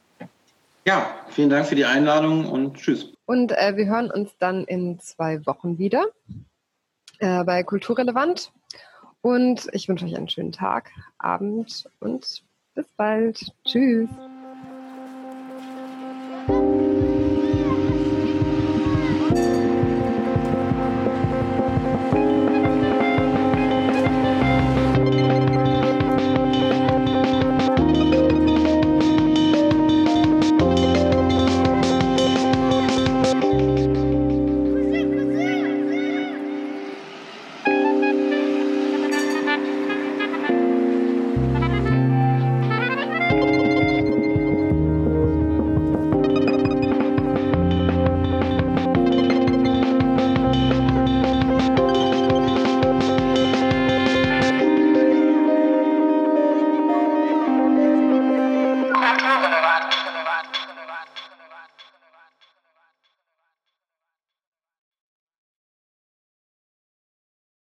[0.85, 3.13] Ja, vielen Dank für die Einladung und tschüss.
[3.25, 6.07] Und äh, wir hören uns dann in zwei Wochen wieder
[7.21, 8.51] äh, bei Kulturrelevant.
[9.21, 12.43] Und ich wünsche euch einen schönen Tag, Abend und
[12.73, 13.53] bis bald.
[13.63, 14.09] Tschüss.